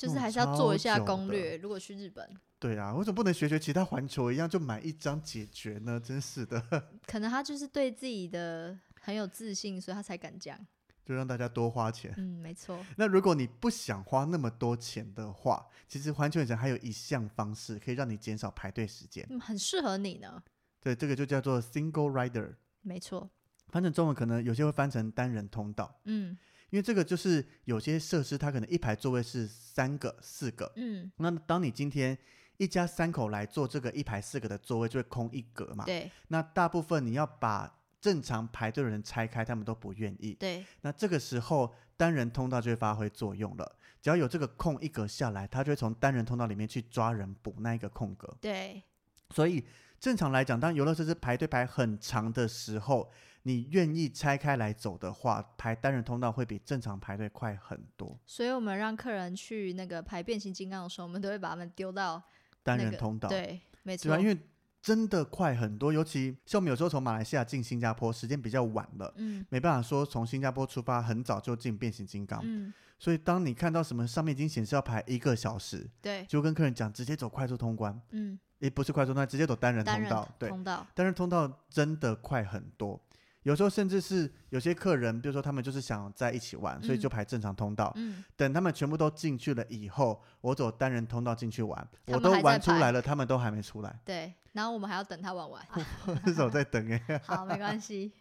[0.03, 1.57] 弄就是还是要做一下攻略。
[1.57, 2.29] 如果去日本，
[2.59, 6.01] 对啊，为什么不能学学其他环球一样，就买一张解决呢？
[6.01, 6.61] 真是的，
[7.07, 10.59] 可能他就是对自己的很有自信，所以他才敢这样。
[11.05, 12.15] 就让大家多花钱。
[12.17, 12.83] 嗯，没错。
[12.97, 19.27] 那如果你不想花那么多钱的话，其实环球影城还有一项方式可以让你减少排队时间。
[19.29, 20.43] 嗯，很适合你呢。
[20.81, 23.29] 对，这个就叫做 Single Rider，没错。
[23.69, 26.37] 翻成中文可能有些会翻成单人通道，嗯
[26.71, 32.17] 因为这个就是有些设施它可能一排座位是三个、四个，嗯，那当你今天
[32.57, 35.85] 一家三口来坐这个一排四个的座位，就会空一格嘛。
[35.85, 40.35] 对那大部分你要把正常排队的人拆开，他们都不愿意。
[40.35, 43.77] 对，那这个时候单人通道就会发挥作用了。
[44.03, 48.37] 只要有这个空一格下来，他就会从单人通道里面去抓人补那一个空格。
[48.41, 48.83] 对，
[49.31, 49.65] 所以
[49.99, 53.11] 正常来讲，当游乐设施排队排很长的时候，
[53.47, 58.19] 你愿意拆开来走的话，排单人通道会比正常排队快很多。
[58.27, 62.23] 所以我们让客人去那个排变形金刚的时候，我们都会把他们丢到
[62.63, 64.09] 单那个人通道，对，没错。
[64.09, 64.21] 对吧？
[64.21, 64.39] 因为
[64.81, 69.13] 真的快很多，尤其像我们有时候从马来西亚进新加坡，时间比较晚了。
[69.17, 82.99] 嗯没办法说从新加坡出发很早就进变形金刚，嗯，所以当你看到什么上面已经显示要排一个小时，对，就跟客人讲直接走快速通关，嗯，也不是快速通关，直接走单人单人通道，对，通道，单人通道真的快很多。
[83.45, 87.93] 有时候甚至是有些客人，比如说他们就是想在一起玩，所以嗯就排正常通道。
[87.97, 94.35] 嗯，等他们全部都进去了以后，我走单人通道进去玩，我都玩出来了，他们都还没出来，对。
[94.53, 95.67] 然后我们还要等他玩完。
[96.25, 98.13] 至少在等哎、 好，没关系。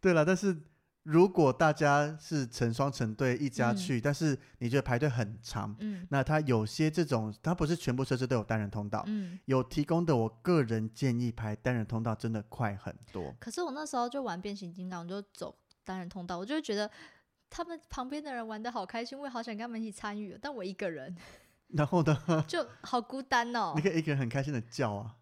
[0.00, 0.56] 对了，但是
[1.06, 9.38] 如果大家是成双成对一家嗯去，但是你觉得排队很长，嗯那它有些这种，它不是全部设施都有单人通道，嗯。
[9.44, 13.32] 有提供的，我个人建议排单人通道真的快很多。
[13.38, 16.90] 可是我那时候就玩变形金刚，我就走单人通道，我就会觉得
[17.48, 21.16] 他们旁边的人玩的好开心，我也好想跟他们一起参与哦，但我一个人
[21.68, 23.80] 然后呢，就好孤单哦 你。
[23.80, 25.14] 可以一个人很开心的叫啊，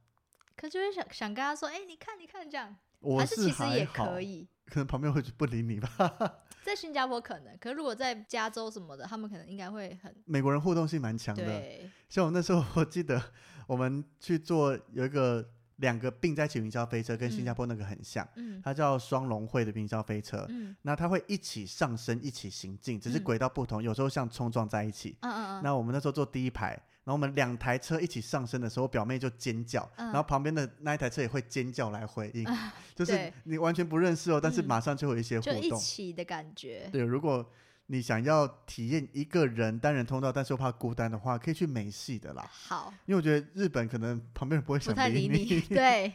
[0.57, 4.49] 可就是想想跟他说，哎、你看你看这样，我还是其实也可，以。
[4.67, 5.89] 可能旁边会不理你吧。
[6.65, 13.23] 在新加坡可能，可是如果在加州什么的，他们可能应该会很美国人互动性蛮强的，对，像我那时候，我记得
[13.67, 15.47] 我们去坐有一个
[15.77, 20.47] 两个并在一起云霄飞车，跟新加坡那个很像，嗯它叫双龙会的云霄飞车。
[20.49, 25.19] 嗯那它会一起上升，一起行进，只是嗯轨道不同，有时候像冲撞在一起。
[25.21, 32.45] 嗯嗯嗯，那我们那时候坐第一排，然后我们两台车一起上升的时候，我表妹就尖叫，嗯然后旁边的那一台车也会尖叫来回应，
[32.97, 35.79] 就是对你完全不认识哦，但是嗯马上就会有一些互就一动。
[35.79, 36.89] 起的感觉。
[36.91, 37.47] 对，如果
[37.87, 42.49] 你想要体验一个人单人通道，但是又怕孤单的话，可以去美系的啦。
[42.51, 45.61] 好，因为我觉得日本可能旁边人不会不想太理你，你。
[45.69, 46.11] 对，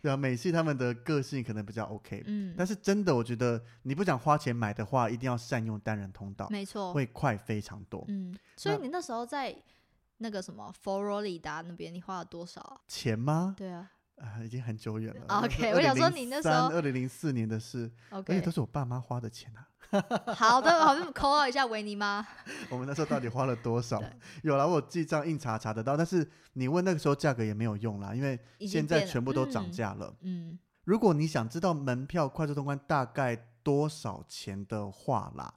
[0.00, 6.94] 对啊，美系他们的个性可能比较 OK，、嗯，但是真的我觉得你不想花钱买的话，一定要善用单人通道，没错。
[6.94, 8.02] 会快非常多。
[8.08, 9.54] 嗯，所以那你那时候在
[10.18, 12.80] 那个什么佛罗里达那边，你花了多少啊？
[12.86, 13.54] 钱吗？
[13.56, 15.24] 对啊啊，已经很久远了。
[15.28, 19.68] 啊，OK，我想说你那时候二零零四年的事，而且，OK，都是我爸妈花的钱啊。
[20.34, 22.26] 好的，好，扣号一下维尼妈。
[22.68, 24.02] 我们那时候到底花了多少？
[24.42, 30.14] 有了，我记账硬查查得到，但是你问那个时候价格也没有用啦，因为现在全部都涨嗯价了。
[30.22, 35.54] 嗯如果你想知道门票快速通关大概多少钱的话啦，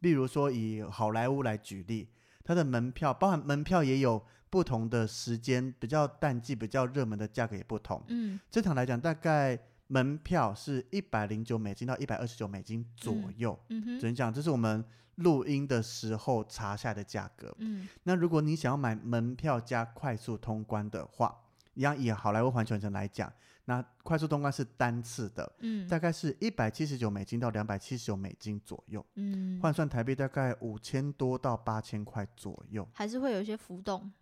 [0.00, 2.10] 例如说以好莱坞来举例，
[2.46, 8.00] 它的门票包含门票也有不同的时间，比较淡季、比较热门的价格也不同。
[8.06, 13.58] 嗯正常来讲，大概门票是一百零九美金到一百二十九美金左右。
[13.70, 14.84] 嗯哼，只能讲，这是我们
[15.16, 17.52] 录音的时候查下来的价格。
[17.58, 21.36] 嗯那如果你想要买门票加快速通关的话，
[21.74, 23.30] 一样以好莱坞环球影城来讲，
[23.66, 34.12] 那快速通关是单次的，嗯大概是一百七十九美金到两百七十九美金左右，嗯，换算台币大概五千多到八千块左右，还是会有一些浮动。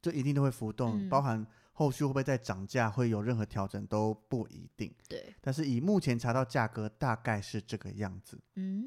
[0.00, 4.92] 这一定都会浮动，嗯包含后续会不会再涨价，会有任何调整都不一定。
[5.08, 8.38] 对，但是以目前查到价格，大概是这个样子。
[8.56, 8.84] 嗯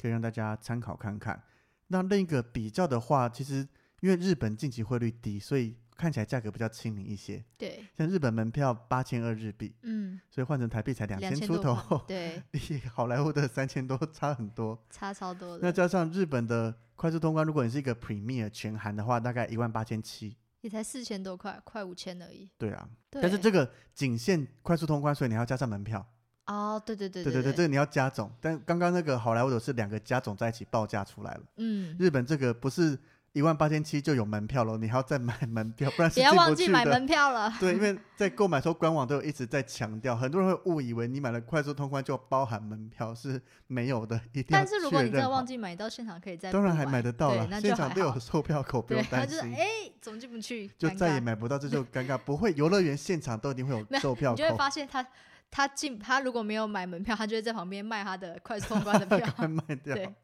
[0.00, 1.42] 可以让大家参考看看。
[1.88, 3.66] 那另一个比较的话，其实
[4.00, 7.42] 因为日本近期汇率低，所以看起来价格比较亲民一些。
[7.56, 11.76] 对，像日本门票八千二日币，嗯，所以换成台币才两两千出头，
[12.06, 14.78] 对，比好莱坞的三千多差很多。
[14.90, 20.36] 差超多那，加上日本的快速通关，如果你是一个 Premier 全韩的话，大概一万八千七。
[20.60, 22.48] 也才四千多块，快五千而已。
[22.56, 26.06] 对啊，对，但是这个仅限快速通关，所以你还要加上门票。
[26.46, 28.30] 哦，对对对对对对，对这个你要加总。
[28.40, 31.42] 但刚刚那个好莱坞的是两个加总在一起报价出来了。
[31.56, 32.98] 嗯，日本这个不是
[33.34, 36.84] 一万八千七就有门票了，你还要再买门票，不然是不要忘记买。
[36.84, 37.52] 门票了。
[37.58, 49.36] 对，因为在购买的时候，官网都有一直在强调，很多人会误以为你买了快速通关就包含门票，是没有的，一定要但是如果你真的忘记买，你到现场可以再当然还买买得到了，现场都有售票口，不用，担心。
[49.38, 49.66] 他就是哎，
[50.00, 50.70] 怎么进不去？
[50.78, 52.16] 就再也买不到，这就尴尬。
[52.24, 55.04] 不会，游乐园现场都一定会有售票你就会口，发现他
[55.50, 59.32] 他进他如果没有买门票，他就会在旁边卖他的快速通关的票。
[59.36, 60.14] 快 卖掉对。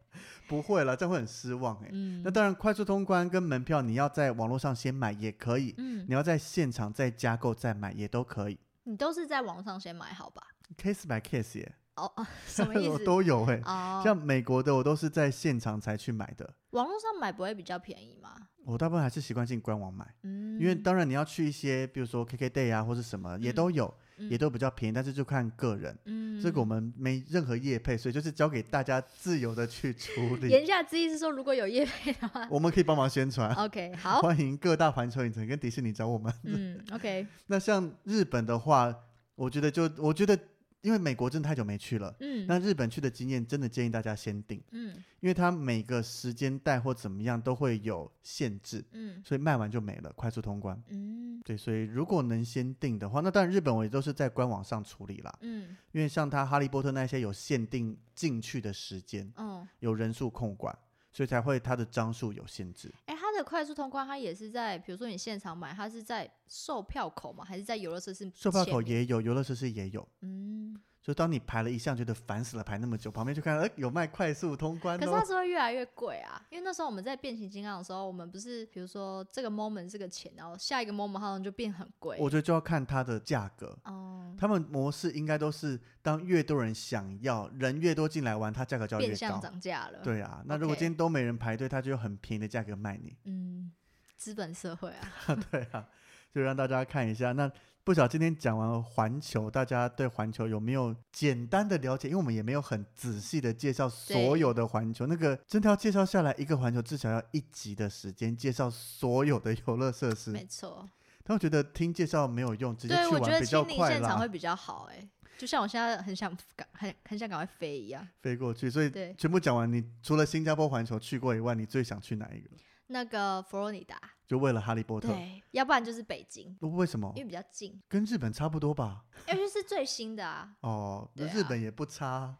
[0.48, 1.88] 不会了，这样会很失望哎。
[1.92, 10.42] 嗯那当然，快速通关跟门票你要在网络上先买也可以，嗯，你要在现场再加购再买也都可以你都是在网上先买好吧
[10.76, 13.04] ？，case by case 耶，哦哦，什么意我思？
[13.06, 13.60] 都有哎。
[13.64, 18.34] 哦，像美国的我都是在现场才去买的，网络上买不会比较便宜吗？
[18.64, 23.94] 我大部分还是习惯性官网买，嗯，因为当然你要去一些，比如说 KK Day 啊或者什么也都有，嗯
[24.28, 25.96] 也都比较便宜，但是就看个人。
[26.04, 30.48] 嗯，这个我们没任何业配，所以就是交给大家自由的去处理。
[30.48, 36.32] 言下之意是说，如果有业配的话我们可以帮忙宣传，， OK， 好，欢迎各大环球影城跟迪士尼找我们。
[36.44, 38.94] 嗯，OK， 那像日本的话，
[39.36, 40.38] 我觉得就我觉得，
[40.82, 44.94] 因为美国真的太久没去了，嗯，那日本去的经验真的建议大家先定，嗯。
[45.20, 49.22] 因为它每个时间带或怎么样都会有限制，嗯。
[49.22, 50.82] 所以卖完就没了，快速通关。
[50.88, 51.40] 嗯。
[51.44, 55.76] 对，所以如果能先定的话，那当然日本我也都是在官网上处理啦，嗯。
[55.92, 60.76] 因为像它哈利波特那些有限定进去的时间，嗯，有人数控管，
[61.12, 62.92] 所以才会它的张数有限制。
[63.06, 67.44] 哎，它的快速通关，它也是在，比如说你现场买，它是在售票口吗？
[67.44, 68.30] 还是在游乐设施？
[68.34, 70.08] 售票口，也有，游乐设施也有。
[70.20, 70.80] 嗯，
[71.10, 75.24] 就当你排了一项，觉得烦死了，排那么久，旁边就看到，哎、有卖快速通关可是它哦。
[75.26, 82.16] 是会越来越贵啊，因为那时候我们在变形金刚的时候，我们不是比如说这个 moment 这个钱，然后下一个 moment 好像就变很贵。
[82.20, 83.76] 我觉得就要看它的价格。
[83.86, 89.40] 哦，他们模式应该都是，当越多人想要，人越多进来玩，它价格就要越变相高。
[89.40, 93.16] 涨价了。，对啊，那如果今天都没人排队，它就用很便宜的价格卖你。
[93.24, 93.72] 嗯，
[94.16, 95.88] 资本社会啊， 对啊，
[96.34, 97.32] 就让大家看一下。
[97.32, 97.50] 那
[97.82, 102.08] 不晓今天讲完了环球，大家对环球有没有简单的了解？
[102.08, 110.30] 因为我们也没有很仔细的介绍所有的环球，那个真的要介绍下来，一个环球至少要一集的时间介绍所有的游乐设施。
[110.30, 110.88] 没错。
[111.24, 115.08] 但我觉得听介绍没有用，直接，去玩比较快现场会，比较好哎、
[115.38, 118.06] 就像我现在很想赶很很想赶快飞一样。
[118.20, 118.68] 飞过去。
[118.70, 122.50] 所以对，全部讲完，你除了新加坡环球去过以外，你最想去哪一个？
[122.88, 123.96] 那个佛罗里达，
[124.30, 125.08] 就为了哈利波特。
[125.08, 127.24] 对，要不然就是北京，为什么因？
[127.24, 129.04] 为比较近，跟日本差不多吧？
[129.26, 132.38] 因为是最新的啊，哦， 啊日本也不差，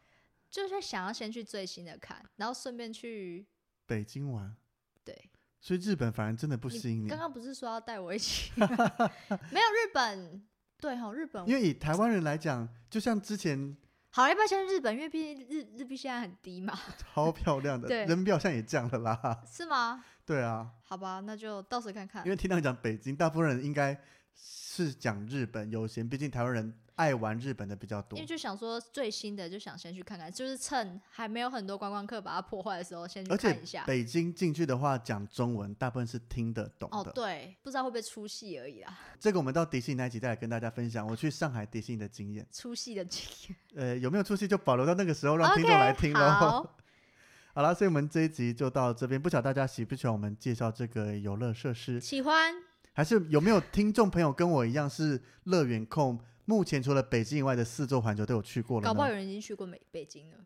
[0.49, 3.45] 就是想要先去最新的看，然后顺便去
[3.87, 4.55] 北京玩。
[5.03, 5.31] 对。
[5.61, 8.53] 所以日本反而真的不吸引你刚，刚不是说要带我一起？
[8.57, 10.47] 没有日本，
[10.79, 13.77] 对哈，日本因为以台湾人来讲，就像之前
[14.13, 14.93] 好，要不要先日本？
[14.93, 19.41] 因为毕竟日日币现在很低嘛， 超漂亮的，对人民币好像也降了啦。
[19.47, 20.05] 是吗？
[20.27, 22.31] 对啊，好吧，那就到时看看因。
[22.31, 23.97] 为听到你讲北京，大部分人应该
[24.35, 28.27] 是讲日本优先，毕竟台湾人爱玩日本的比较多因为。
[28.27, 33.85] 就想说最新的，就想先去看看，就是趁还没有很多观光客把它破坏的时候，先去看一下。
[33.87, 37.11] 北京进去的话，讲中文大部分是听得懂哦，的。
[37.13, 42.47] 对，不知道会不会出戏而已啦， 这个我们到迪士尼那一集再来跟大家分享我去上海迪士尼的经验。
[42.53, 43.57] 出戏的经验。
[43.83, 46.21] 呃，有没有出戏就保留到那个时候，让听众 OK，来听喽。
[46.21, 46.77] 好，
[47.55, 49.21] 好了，所以我们这一集就到这边。
[49.21, 52.55] 不晓得大家喜不喜欢我们介绍这个游乐设施，喜欢
[52.93, 56.19] 还是有没有听众朋友跟我一样是乐园控？
[56.51, 59.09] 目前除了北京以外的四座环球都有去过了搞不好？
[59.09, 60.37] 有人已经去过美北京了。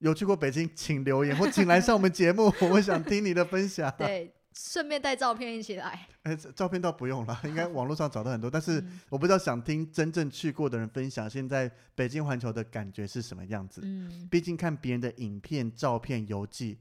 [0.00, 3.90] 有去过北京，请留言 或请来上我们节目， 我们想听你的分享。
[3.96, 6.06] 对，顺便带照片一起来。
[6.24, 8.50] 哎，照片倒不用了，应该网络上找到很多。
[8.50, 13.80] 但是嗯我不知道想听真正去过的人分享，现在北京环球的感觉是什么样子。
[13.84, 16.78] 嗯，毕竟看别人的影片、照片、游记，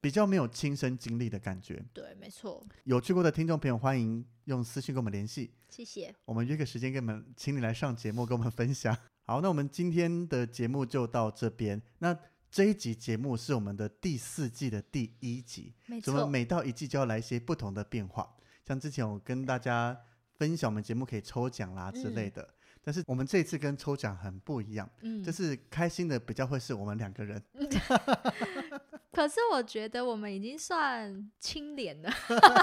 [0.00, 1.82] 比较没有亲身经历的感觉。
[1.92, 6.14] 对，没错，有去过的听众朋友，欢迎用私信跟我们联系，谢谢。
[6.24, 8.96] 我们约个时间跟你们，请你来上节目跟我们分享。
[9.26, 11.80] 好，那我们今天的节目就到这边。
[11.98, 12.16] 那
[12.50, 18.28] 这一集节目是我们的第四季的第一集，没怎么错，每到一季就要来一些不同的变化？
[18.66, 19.96] 像之前我跟大家
[20.36, 22.48] 分享，我们节目可以抽奖啦之类的。
[22.82, 27.40] 但是我们这一次跟抽奖很不一样，嗯就，是开心的比较会是我们两个人，
[29.20, 32.10] 可是我觉得我们已经算清廉了，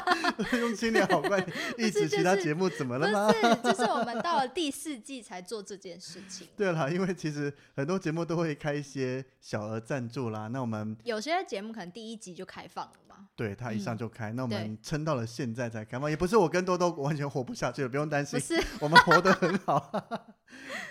[0.59, 1.37] 用清廉好怪，
[1.77, 3.29] 一直其他节目怎么了吗？
[3.31, 6.47] 是，就是我们 到了第四季才做这件事情。
[6.57, 18.59] 对啦，因为其实很多节目都会开一些小额赞助啦，那我们有些节目可能第一集就开放了嘛，对他一上嗯就开，那我们撑到了现在才开放，也不是我跟多多完全活不下去了，不用担心，不是？
[18.79, 19.91] 我们活得很好，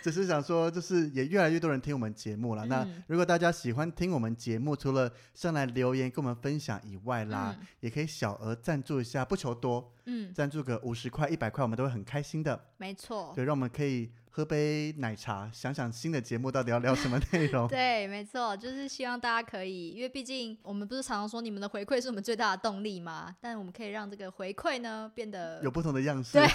[0.00, 2.64] 只是想说，就是也越来越多人听我们节目了。
[2.66, 12.68] 那嗯如果大家喜欢听我们节目，除了上来留言跟我们分享以外啦，嗯也可以小额赞助一下，不求多，嗯，赞助个五十块、一百块，我们都会很开心的。
[12.76, 17.66] 没错，对，让我们可以喝杯奶茶，想想新的节目到底要聊什么内容。
[17.68, 23.34] 对，没错，就是希望大家可以，因为毕竟我们不是常常说你们的回馈是我们最大的动力吗？
[23.40, 26.46] 但我们可以让这个回馈呢变得有不同的样式对，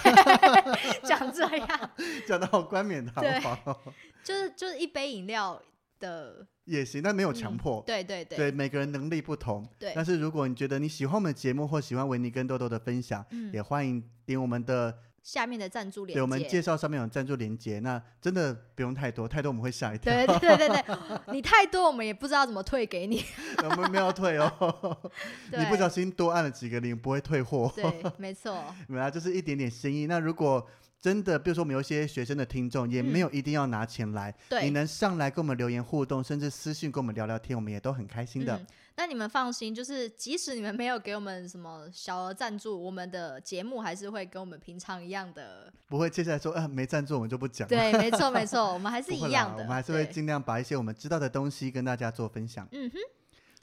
[1.08, 1.90] 讲这样，
[2.26, 3.76] 讲的好冠冕堂皇哦，
[4.22, 5.60] 就是就是一杯饮料
[6.02, 7.82] 的，也行，但没有强嗯迫。
[7.86, 9.64] 对对对对，每个人能力不同。
[9.78, 17.78] 对但是如果你觉得你喜欢我们的节目，或喜欢维尼跟豆豆的分享，嗯也欢迎点我们的，下面的赞助链对我们介绍上面有赞助连接。
[17.78, 20.12] 那真的不用太多，太多我们会吓一跳。
[20.12, 23.24] 对对对对对，你太多我们也不知道怎么退给你。
[23.62, 24.98] 我们没有退哦。
[25.56, 27.72] 你不小心多按了几个零，不会退货。
[27.76, 27.84] 对，
[28.18, 30.06] 没错， 没有啊，就是一点点心意。
[30.06, 30.66] 那如果
[31.02, 34.70] 真的，比如说我们有一些学生的听众，也没有一定要拿钱来，对。
[34.70, 38.56] 能上来跟我们留言互动，甚至私信跟我们聊聊天，我们也都很开心的。
[38.56, 45.72] 嗯，那你们放心，就是即使你们没有给我们什么小额赞助，我们的节目还是会跟我们平常一样的。
[45.88, 47.66] 不会接下来说，呃，没赞助我们就不讲。
[47.66, 49.64] 对，没错没错，我们还是 一样的。
[49.64, 52.66] 我们还是会尽量把一些我们知道的东西跟大家做分享。
[52.70, 52.98] 嗯哼，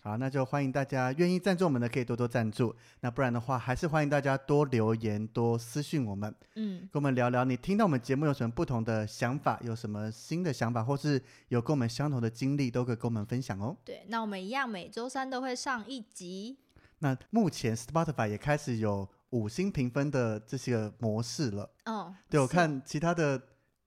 [0.02, 13.76] 好，那就欢迎大家愿意赞助我们的可以多多赞助，那不然的话，还是欢迎大家多留言、多私讯我们，嗯，跟我们聊聊你听到我们节目有什么不同的想法，有什么新的想法，或是有跟我们相同的经历，都可以跟我们分享哦。
[13.84, 16.58] 对，那我们一样每周三都会上一集。
[17.00, 21.70] 那目前 Spotify 也开始有五星评分的这些个模式了。
[21.86, 23.42] 哦，对我看其他的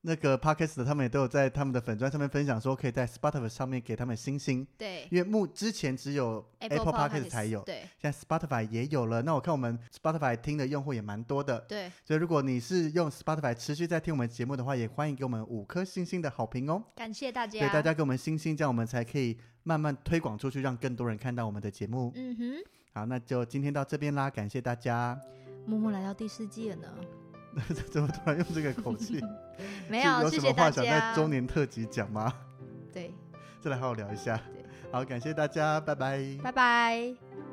[0.04, 9.22] 那个 Podcast 的他们也都有在他们的粉砖上面分享说，可以在 Spotify 上面给他们星星，对因为目之前只有 Apple Podcast 才有，对现在 Spotify 也有了。
[9.22, 16.82] 那我看我们 Spotify 听的用户也蛮多的，对，所以如果你是用 Spotify 持续在听我们节目的话，也欢迎给我们五颗星星的好评哦。
[16.96, 17.60] 感谢大家。
[17.60, 22.10] 对，大家给我们星星，这样我们才可以慢慢推广出去，让更多人看到我们的节目。
[22.16, 22.54] 嗯哼，
[22.92, 25.16] 好，那就今天到这边啦，感谢大家。
[25.64, 26.88] 默默来到第四季了呢。
[27.90, 29.20] 怎么突然用这个口气？
[29.88, 31.14] 没有有什么话想在家。
[31.14, 32.32] 周年特辑讲吗？
[32.92, 33.12] 对，
[33.60, 34.64] 再来好好聊一下对。
[34.90, 36.20] 好，感谢大家，拜拜。
[36.42, 37.51] 拜拜。